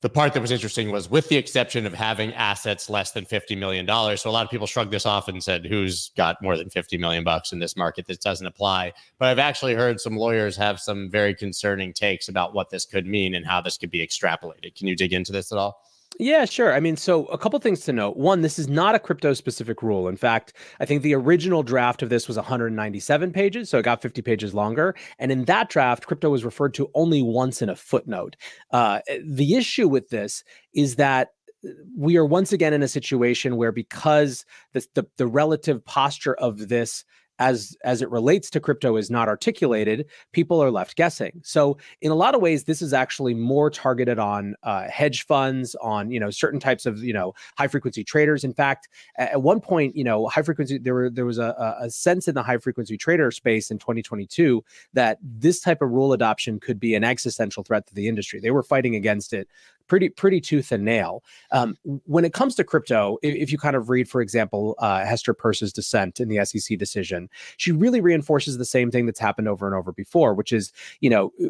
The 0.00 0.08
part 0.08 0.32
that 0.32 0.40
was 0.40 0.50
interesting 0.50 0.90
was 0.90 1.10
with 1.10 1.28
the 1.28 1.36
exception 1.36 1.84
of 1.84 1.92
having 1.92 2.32
assets 2.34 2.88
less 2.88 3.12
than 3.12 3.24
$50 3.24 3.56
million. 3.58 3.86
So 4.16 4.30
a 4.30 4.32
lot 4.32 4.44
of 4.44 4.50
people 4.50 4.66
shrugged 4.66 4.92
this 4.92 5.04
off 5.04 5.28
and 5.28 5.42
said, 5.42 5.66
who's 5.66 6.10
got 6.16 6.40
more 6.42 6.56
than 6.56 6.70
50 6.70 6.96
million 6.96 7.22
bucks 7.22 7.52
in 7.52 7.58
this 7.58 7.76
market? 7.76 8.06
This 8.06 8.18
doesn't 8.18 8.46
apply. 8.46 8.92
But 9.18 9.28
I've 9.28 9.38
actually 9.38 9.74
heard 9.74 10.00
some 10.00 10.16
lawyers 10.16 10.56
have 10.56 10.80
some 10.80 11.10
very 11.10 11.34
concerning 11.34 11.92
takes 11.92 12.28
about 12.28 12.54
what 12.54 12.70
this 12.70 12.86
could 12.86 13.06
mean 13.06 13.34
and 13.34 13.44
how 13.44 13.60
this 13.60 13.76
could 13.76 13.90
be 13.90 14.06
extrapolated. 14.06 14.74
Can 14.74 14.86
you 14.86 14.96
dig 14.96 15.12
into 15.12 15.32
this 15.32 15.52
at 15.52 15.58
all? 15.58 15.82
Yeah, 16.18 16.46
sure. 16.46 16.72
I 16.72 16.80
mean, 16.80 16.96
so 16.96 17.26
a 17.26 17.36
couple 17.36 17.58
things 17.58 17.80
to 17.80 17.92
note. 17.92 18.16
One, 18.16 18.40
this 18.40 18.58
is 18.58 18.68
not 18.68 18.94
a 18.94 18.98
crypto 18.98 19.34
specific 19.34 19.82
rule. 19.82 20.08
In 20.08 20.16
fact, 20.16 20.54
I 20.80 20.86
think 20.86 21.02
the 21.02 21.14
original 21.14 21.62
draft 21.62 22.02
of 22.02 22.08
this 22.08 22.26
was 22.26 22.36
197 22.36 23.32
pages, 23.32 23.68
so 23.68 23.78
it 23.78 23.82
got 23.82 24.00
50 24.00 24.22
pages 24.22 24.54
longer. 24.54 24.94
And 25.18 25.30
in 25.30 25.44
that 25.44 25.68
draft, 25.68 26.06
crypto 26.06 26.30
was 26.30 26.44
referred 26.44 26.72
to 26.74 26.90
only 26.94 27.20
once 27.20 27.60
in 27.60 27.68
a 27.68 27.76
footnote. 27.76 28.36
Uh, 28.70 29.00
the 29.24 29.56
issue 29.56 29.88
with 29.88 30.08
this 30.08 30.42
is 30.72 30.96
that 30.96 31.28
uh, 31.66 31.70
we 31.96 32.16
are 32.16 32.24
once 32.24 32.52
again 32.52 32.72
in 32.72 32.82
a 32.82 32.88
situation 32.88 33.56
where 33.56 33.72
because 33.72 34.46
the, 34.72 34.86
the, 34.94 35.06
the 35.18 35.26
relative 35.26 35.84
posture 35.84 36.34
of 36.34 36.68
this 36.68 37.04
as 37.38 37.76
as 37.84 38.02
it 38.02 38.10
relates 38.10 38.50
to 38.50 38.60
crypto 38.60 38.96
is 38.96 39.10
not 39.10 39.28
articulated 39.28 40.06
people 40.32 40.62
are 40.62 40.70
left 40.70 40.96
guessing. 40.96 41.40
So 41.42 41.78
in 42.00 42.10
a 42.10 42.14
lot 42.14 42.34
of 42.34 42.40
ways 42.40 42.64
this 42.64 42.82
is 42.82 42.92
actually 42.92 43.34
more 43.34 43.70
targeted 43.70 44.18
on 44.18 44.54
uh, 44.62 44.88
hedge 44.88 45.26
funds 45.26 45.74
on 45.76 46.10
you 46.10 46.20
know 46.20 46.30
certain 46.30 46.60
types 46.60 46.86
of 46.86 47.02
you 47.02 47.12
know 47.12 47.34
high 47.58 47.68
frequency 47.68 48.04
traders. 48.04 48.44
In 48.44 48.54
fact 48.54 48.88
at 49.16 49.42
one 49.42 49.60
point 49.60 49.96
you 49.96 50.04
know 50.04 50.26
high 50.28 50.42
frequency 50.42 50.78
there 50.78 50.94
were 50.94 51.10
there 51.10 51.26
was 51.26 51.38
a, 51.38 51.76
a 51.80 51.90
sense 51.90 52.28
in 52.28 52.34
the 52.34 52.42
high 52.42 52.58
frequency 52.58 52.96
trader 52.96 53.30
space 53.30 53.70
in 53.70 53.78
2022 53.78 54.64
that 54.92 55.18
this 55.22 55.60
type 55.60 55.82
of 55.82 55.90
rule 55.90 56.12
adoption 56.12 56.58
could 56.60 56.80
be 56.80 56.94
an 56.94 57.04
existential 57.04 57.62
threat 57.62 57.86
to 57.86 57.94
the 57.94 58.08
industry. 58.08 58.40
They 58.40 58.50
were 58.50 58.62
fighting 58.62 58.94
against 58.94 59.32
it 59.32 59.48
pretty 59.88 60.08
pretty 60.08 60.40
tooth 60.40 60.72
and 60.72 60.84
nail. 60.84 61.22
Um, 61.52 61.76
when 62.04 62.24
it 62.24 62.32
comes 62.32 62.54
to 62.56 62.64
crypto, 62.64 63.18
if, 63.22 63.34
if, 63.34 63.52
you 63.52 63.58
kind 63.58 63.76
of 63.76 63.88
read, 63.88 64.08
for 64.08 64.20
example, 64.20 64.74
uh, 64.78 65.04
Hester 65.04 65.34
Peirce's 65.34 65.72
dissent 65.72 66.20
in 66.20 66.28
the 66.28 66.44
SEC 66.44 66.78
decision, 66.78 67.28
she 67.56 67.72
really 67.72 68.00
reinforces 68.00 68.58
the 68.58 68.64
same 68.64 68.90
thing 68.90 69.06
that's 69.06 69.20
happened 69.20 69.48
over 69.48 69.66
and 69.66 69.74
over 69.74 69.92
before, 69.92 70.34
which 70.34 70.52
is 70.52 70.72
you 71.00 71.10
know 71.10 71.32
uh, 71.42 71.48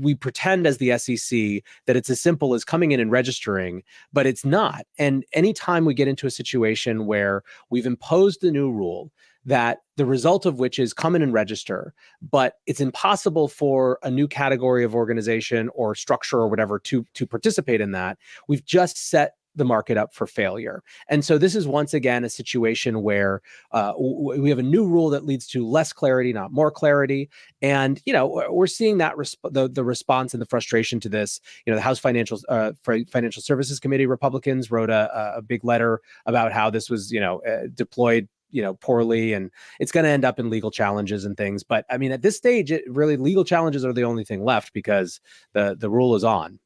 we 0.00 0.14
pretend 0.14 0.66
as 0.66 0.78
the 0.78 0.96
SEC 0.98 1.62
that 1.86 1.96
it's 1.96 2.10
as 2.10 2.20
simple 2.20 2.54
as 2.54 2.64
coming 2.64 2.92
in 2.92 3.00
and 3.00 3.10
registering, 3.10 3.82
but 4.12 4.26
it's 4.26 4.44
not. 4.44 4.86
And 4.98 5.24
anytime 5.32 5.84
we 5.84 5.94
get 5.94 6.08
into 6.08 6.26
a 6.26 6.30
situation 6.30 7.06
where 7.06 7.42
we've 7.70 7.86
imposed 7.86 8.40
the 8.40 8.50
new 8.50 8.70
rule 8.70 9.10
that 9.44 9.78
the 9.96 10.06
result 10.06 10.46
of 10.46 10.58
which 10.58 10.78
is 10.78 10.92
come 10.92 11.14
in 11.14 11.22
and 11.22 11.32
register, 11.32 11.94
but 12.30 12.54
it's 12.66 12.80
impossible 12.80 13.48
for 13.48 13.98
a 14.02 14.10
new 14.10 14.26
category 14.26 14.84
of 14.84 14.94
organization 14.94 15.68
or 15.74 15.94
structure 15.94 16.38
or 16.38 16.48
whatever 16.48 16.78
to 16.80 17.04
to 17.14 17.26
participate 17.26 17.80
in 17.80 17.92
that. 17.92 18.18
We've 18.48 18.64
just 18.64 18.96
set 18.96 19.34
the 19.56 19.64
market 19.64 19.96
up 19.96 20.14
for 20.14 20.26
failure. 20.26 20.82
And 21.08 21.24
so 21.24 21.38
this 21.38 21.54
is 21.54 21.66
once 21.66 21.94
again 21.94 22.24
a 22.24 22.28
situation 22.28 23.02
where 23.02 23.40
uh, 23.72 23.92
we 23.96 24.48
have 24.50 24.58
a 24.58 24.64
new 24.64 24.86
rule 24.86 25.10
that 25.10 25.24
leads 25.24 25.46
to 25.48 25.66
less 25.66 25.92
clarity, 25.92 26.32
not 26.32 26.52
more 26.52 26.70
clarity. 26.70 27.30
And 27.62 28.00
you 28.04 28.12
know 28.12 28.44
we're 28.50 28.66
seeing 28.66 28.98
that 28.98 29.14
resp- 29.14 29.52
the 29.52 29.68
the 29.68 29.84
response 29.84 30.34
and 30.34 30.40
the 30.40 30.46
frustration 30.46 31.00
to 31.00 31.08
this. 31.08 31.40
You 31.66 31.72
know 31.72 31.76
the 31.76 31.82
House 31.82 31.98
Financial 31.98 32.40
uh, 32.48 32.72
Financial 32.82 33.42
Services 33.42 33.80
Committee 33.80 34.06
Republicans 34.06 34.70
wrote 34.70 34.90
a, 34.90 35.34
a 35.36 35.42
big 35.42 35.64
letter 35.64 36.00
about 36.26 36.52
how 36.52 36.70
this 36.70 36.90
was 36.90 37.12
you 37.12 37.20
know 37.20 37.40
uh, 37.42 37.68
deployed 37.74 38.28
you 38.54 38.62
know 38.62 38.74
poorly 38.74 39.32
and 39.32 39.50
it's 39.80 39.92
going 39.92 40.04
to 40.04 40.10
end 40.10 40.24
up 40.24 40.38
in 40.38 40.48
legal 40.48 40.70
challenges 40.70 41.24
and 41.24 41.36
things 41.36 41.62
but 41.62 41.84
i 41.90 41.98
mean 41.98 42.12
at 42.12 42.22
this 42.22 42.36
stage 42.36 42.70
it 42.70 42.84
really 42.88 43.16
legal 43.16 43.44
challenges 43.44 43.84
are 43.84 43.92
the 43.92 44.04
only 44.04 44.24
thing 44.24 44.44
left 44.44 44.72
because 44.72 45.20
the 45.52 45.76
the 45.78 45.90
rule 45.90 46.14
is 46.14 46.24
on 46.24 46.58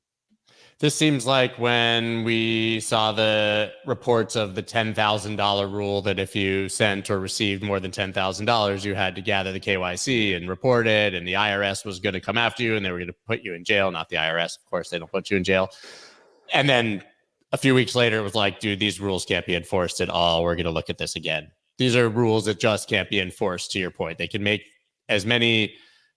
this 0.80 0.94
seems 0.94 1.26
like 1.26 1.58
when 1.58 2.22
we 2.22 2.78
saw 2.78 3.10
the 3.10 3.72
reports 3.84 4.36
of 4.36 4.54
the 4.54 4.62
$10,000 4.62 5.72
rule 5.72 6.02
that 6.02 6.20
if 6.20 6.36
you 6.36 6.68
sent 6.68 7.10
or 7.10 7.18
received 7.18 7.64
more 7.64 7.80
than 7.80 7.90
$10,000, 7.90 8.84
you 8.84 8.94
had 8.94 9.16
to 9.16 9.20
gather 9.20 9.50
the 9.50 9.58
KYC 9.58 10.36
and 10.36 10.48
report 10.48 10.86
it, 10.86 11.14
and 11.14 11.26
the 11.26 11.32
IRS 11.32 11.84
was 11.84 11.98
going 11.98 12.12
to 12.12 12.20
come 12.20 12.38
after 12.38 12.62
you 12.62 12.76
and 12.76 12.86
they 12.86 12.92
were 12.92 12.98
going 12.98 13.08
to 13.08 13.16
put 13.26 13.42
you 13.42 13.54
in 13.54 13.64
jail. 13.64 13.90
Not 13.90 14.08
the 14.08 14.18
IRS, 14.18 14.56
of 14.56 14.66
course, 14.70 14.88
they 14.88 15.00
don't 15.00 15.10
put 15.10 15.30
you 15.32 15.36
in 15.36 15.42
jail. 15.42 15.68
And 16.54 16.68
then 16.68 17.02
a 17.50 17.56
few 17.56 17.74
weeks 17.74 17.96
later, 17.96 18.18
it 18.18 18.22
was 18.22 18.36
like, 18.36 18.60
dude, 18.60 18.78
these 18.78 19.00
rules 19.00 19.24
can't 19.24 19.46
be 19.46 19.56
enforced 19.56 20.00
at 20.00 20.08
all. 20.08 20.44
We're 20.44 20.54
going 20.54 20.66
to 20.66 20.70
look 20.70 20.90
at 20.90 20.98
this 20.98 21.16
again 21.16 21.50
these 21.78 21.96
are 21.96 22.08
rules 22.08 22.44
that 22.44 22.60
just 22.60 22.88
can't 22.88 23.08
be 23.08 23.20
enforced 23.20 23.70
to 23.72 23.78
your 23.78 23.90
point. 23.90 24.18
They 24.18 24.28
can 24.28 24.42
make 24.42 24.64
as 25.08 25.24
many 25.24 25.74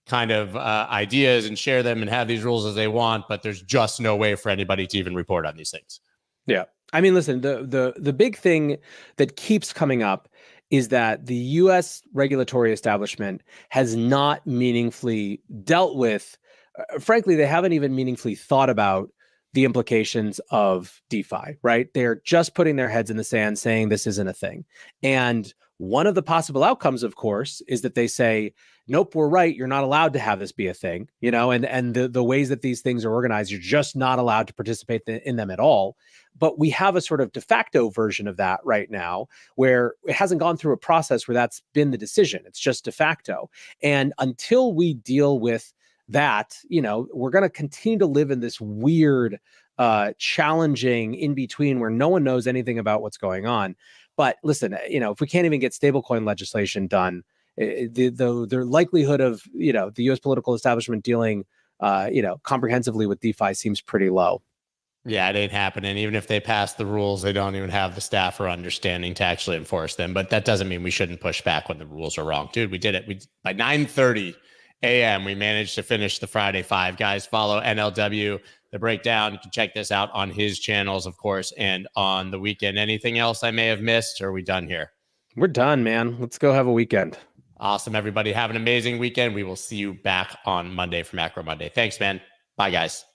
kind 0.07 0.31
of 0.31 0.55
uh, 0.55 0.87
ideas 0.89 1.45
and 1.45 1.57
share 1.57 1.83
them 1.83 2.01
and 2.01 2.09
have 2.09 2.27
these 2.27 2.43
rules 2.43 2.65
as 2.65 2.75
they 2.75 2.87
want 2.87 3.25
but 3.29 3.43
there's 3.43 3.61
just 3.61 4.01
no 4.01 4.15
way 4.15 4.35
for 4.35 4.49
anybody 4.49 4.87
to 4.87 4.97
even 4.97 5.15
report 5.15 5.45
on 5.45 5.55
these 5.55 5.69
things. 5.69 5.99
Yeah. 6.47 6.65
I 6.91 7.01
mean 7.01 7.13
listen 7.13 7.41
the 7.41 7.65
the 7.67 7.93
the 7.97 8.11
big 8.11 8.35
thing 8.35 8.77
that 9.17 9.37
keeps 9.37 9.71
coming 9.71 10.03
up 10.03 10.27
is 10.71 10.87
that 10.87 11.25
the 11.27 11.35
US 11.35 12.01
regulatory 12.13 12.73
establishment 12.73 13.43
has 13.69 13.95
not 13.95 14.45
meaningfully 14.47 15.41
dealt 15.63 15.95
with 15.95 16.37
uh, 16.79 16.99
frankly 16.99 17.35
they 17.35 17.45
haven't 17.45 17.73
even 17.73 17.95
meaningfully 17.95 18.35
thought 18.35 18.69
about 18.69 19.11
the 19.53 19.65
implications 19.65 20.39
of 20.49 21.01
DeFi, 21.09 21.57
right? 21.61 21.93
They're 21.93 22.21
just 22.23 22.55
putting 22.55 22.75
their 22.75 22.89
heads 22.89 23.09
in 23.09 23.17
the 23.17 23.23
sand 23.23 23.59
saying 23.59 23.89
this 23.89 24.07
isn't 24.07 24.27
a 24.27 24.33
thing. 24.33 24.65
And 25.03 25.53
one 25.77 26.05
of 26.05 26.13
the 26.13 26.21
possible 26.21 26.63
outcomes, 26.63 27.01
of 27.01 27.15
course, 27.15 27.61
is 27.67 27.81
that 27.81 27.95
they 27.95 28.05
say, 28.07 28.53
nope, 28.87 29.15
we're 29.15 29.27
right. 29.27 29.55
You're 29.55 29.67
not 29.67 29.83
allowed 29.83 30.13
to 30.13 30.19
have 30.19 30.39
this 30.39 30.51
be 30.51 30.67
a 30.67 30.75
thing, 30.75 31.09
you 31.21 31.31
know, 31.31 31.49
and, 31.49 31.65
and 31.65 31.95
the, 31.95 32.07
the 32.07 32.23
ways 32.23 32.49
that 32.49 32.61
these 32.61 32.81
things 32.81 33.03
are 33.03 33.11
organized, 33.11 33.49
you're 33.49 33.59
just 33.59 33.95
not 33.95 34.19
allowed 34.19 34.47
to 34.47 34.53
participate 34.53 35.01
in 35.07 35.37
them 35.37 35.49
at 35.49 35.59
all. 35.59 35.97
But 36.37 36.59
we 36.59 36.69
have 36.69 36.95
a 36.95 37.01
sort 37.01 37.19
of 37.19 37.31
de 37.31 37.41
facto 37.41 37.89
version 37.89 38.27
of 38.27 38.37
that 38.37 38.59
right 38.63 38.91
now 38.91 39.27
where 39.55 39.95
it 40.05 40.13
hasn't 40.13 40.39
gone 40.39 40.55
through 40.55 40.73
a 40.73 40.77
process 40.77 41.27
where 41.27 41.33
that's 41.33 41.63
been 41.73 41.91
the 41.91 41.97
decision. 41.97 42.43
It's 42.45 42.59
just 42.59 42.85
de 42.85 42.91
facto. 42.91 43.49
And 43.81 44.13
until 44.19 44.73
we 44.73 44.93
deal 44.93 45.39
with 45.39 45.73
that, 46.11 46.57
you 46.69 46.81
know, 46.81 47.07
we're 47.13 47.29
going 47.29 47.43
to 47.43 47.49
continue 47.49 47.99
to 47.99 48.05
live 48.05 48.31
in 48.31 48.39
this 48.39 48.61
weird, 48.61 49.39
uh, 49.77 50.13
challenging 50.17 51.15
in 51.15 51.33
between 51.33 51.79
where 51.79 51.89
no 51.89 52.07
one 52.07 52.23
knows 52.23 52.47
anything 52.47 52.77
about 52.77 53.01
what's 53.01 53.17
going 53.17 53.45
on. 53.45 53.75
But 54.17 54.37
listen, 54.43 54.77
you 54.87 54.99
know, 54.99 55.11
if 55.11 55.19
we 55.19 55.27
can't 55.27 55.45
even 55.45 55.59
get 55.59 55.71
stablecoin 55.71 56.25
legislation 56.25 56.87
done, 56.87 57.23
eh, 57.57 57.87
the, 57.91 58.09
the 58.09 58.45
the 58.47 58.65
likelihood 58.65 59.21
of 59.21 59.41
you 59.53 59.73
know 59.73 59.89
the 59.89 60.03
U.S. 60.03 60.19
political 60.19 60.53
establishment 60.53 61.03
dealing, 61.03 61.45
uh, 61.79 62.09
you 62.11 62.21
know, 62.21 62.37
comprehensively 62.43 63.07
with 63.07 63.19
DeFi 63.21 63.53
seems 63.53 63.81
pretty 63.81 64.09
low. 64.09 64.41
Yeah, 65.03 65.27
it 65.29 65.35
ain't 65.35 65.51
happening. 65.51 65.97
Even 65.97 66.13
if 66.13 66.27
they 66.27 66.39
pass 66.39 66.73
the 66.73 66.85
rules, 66.85 67.23
they 67.23 67.33
don't 67.33 67.55
even 67.55 67.71
have 67.71 67.95
the 67.95 68.01
staff 68.01 68.39
or 68.39 68.47
understanding 68.47 69.15
to 69.15 69.23
actually 69.23 69.57
enforce 69.57 69.95
them. 69.95 70.13
But 70.13 70.29
that 70.29 70.45
doesn't 70.45 70.69
mean 70.69 70.83
we 70.83 70.91
shouldn't 70.91 71.21
push 71.21 71.41
back 71.41 71.69
when 71.69 71.79
the 71.79 71.87
rules 71.87 72.19
are 72.19 72.23
wrong, 72.23 72.49
dude. 72.53 72.69
We 72.69 72.77
did 72.77 72.93
it. 72.93 73.07
We 73.07 73.19
by 73.43 73.53
nine 73.53 73.87
thirty 73.87 74.35
a.m. 74.83 75.25
We 75.25 75.35
managed 75.35 75.75
to 75.75 75.83
finish 75.83 76.19
the 76.19 76.27
Friday 76.27 76.63
five. 76.63 76.97
Guys, 76.97 77.25
follow 77.25 77.61
NLW 77.61 78.39
the 78.71 78.79
breakdown. 78.79 79.33
You 79.33 79.39
can 79.39 79.51
check 79.51 79.73
this 79.73 79.91
out 79.91 80.09
on 80.13 80.29
his 80.29 80.59
channels, 80.59 81.05
of 81.05 81.17
course, 81.17 81.53
and 81.57 81.87
on 81.95 82.31
the 82.31 82.39
weekend. 82.39 82.77
Anything 82.77 83.17
else 83.17 83.43
I 83.43 83.51
may 83.51 83.67
have 83.67 83.81
missed? 83.81 84.21
Or 84.21 84.29
are 84.29 84.31
we 84.31 84.41
done 84.41 84.67
here? 84.67 84.91
We're 85.35 85.47
done, 85.47 85.83
man. 85.83 86.17
Let's 86.19 86.37
go 86.37 86.53
have 86.53 86.67
a 86.67 86.71
weekend. 86.71 87.17
Awesome, 87.59 87.95
everybody. 87.95 88.31
Have 88.31 88.49
an 88.49 88.55
amazing 88.55 88.97
weekend. 88.97 89.35
We 89.35 89.43
will 89.43 89.55
see 89.55 89.75
you 89.75 89.93
back 89.93 90.37
on 90.45 90.73
Monday 90.73 91.03
for 91.03 91.15
Macro 91.15 91.43
Monday. 91.43 91.69
Thanks, 91.69 91.99
man. 91.99 92.19
Bye, 92.57 92.71
guys. 92.71 93.05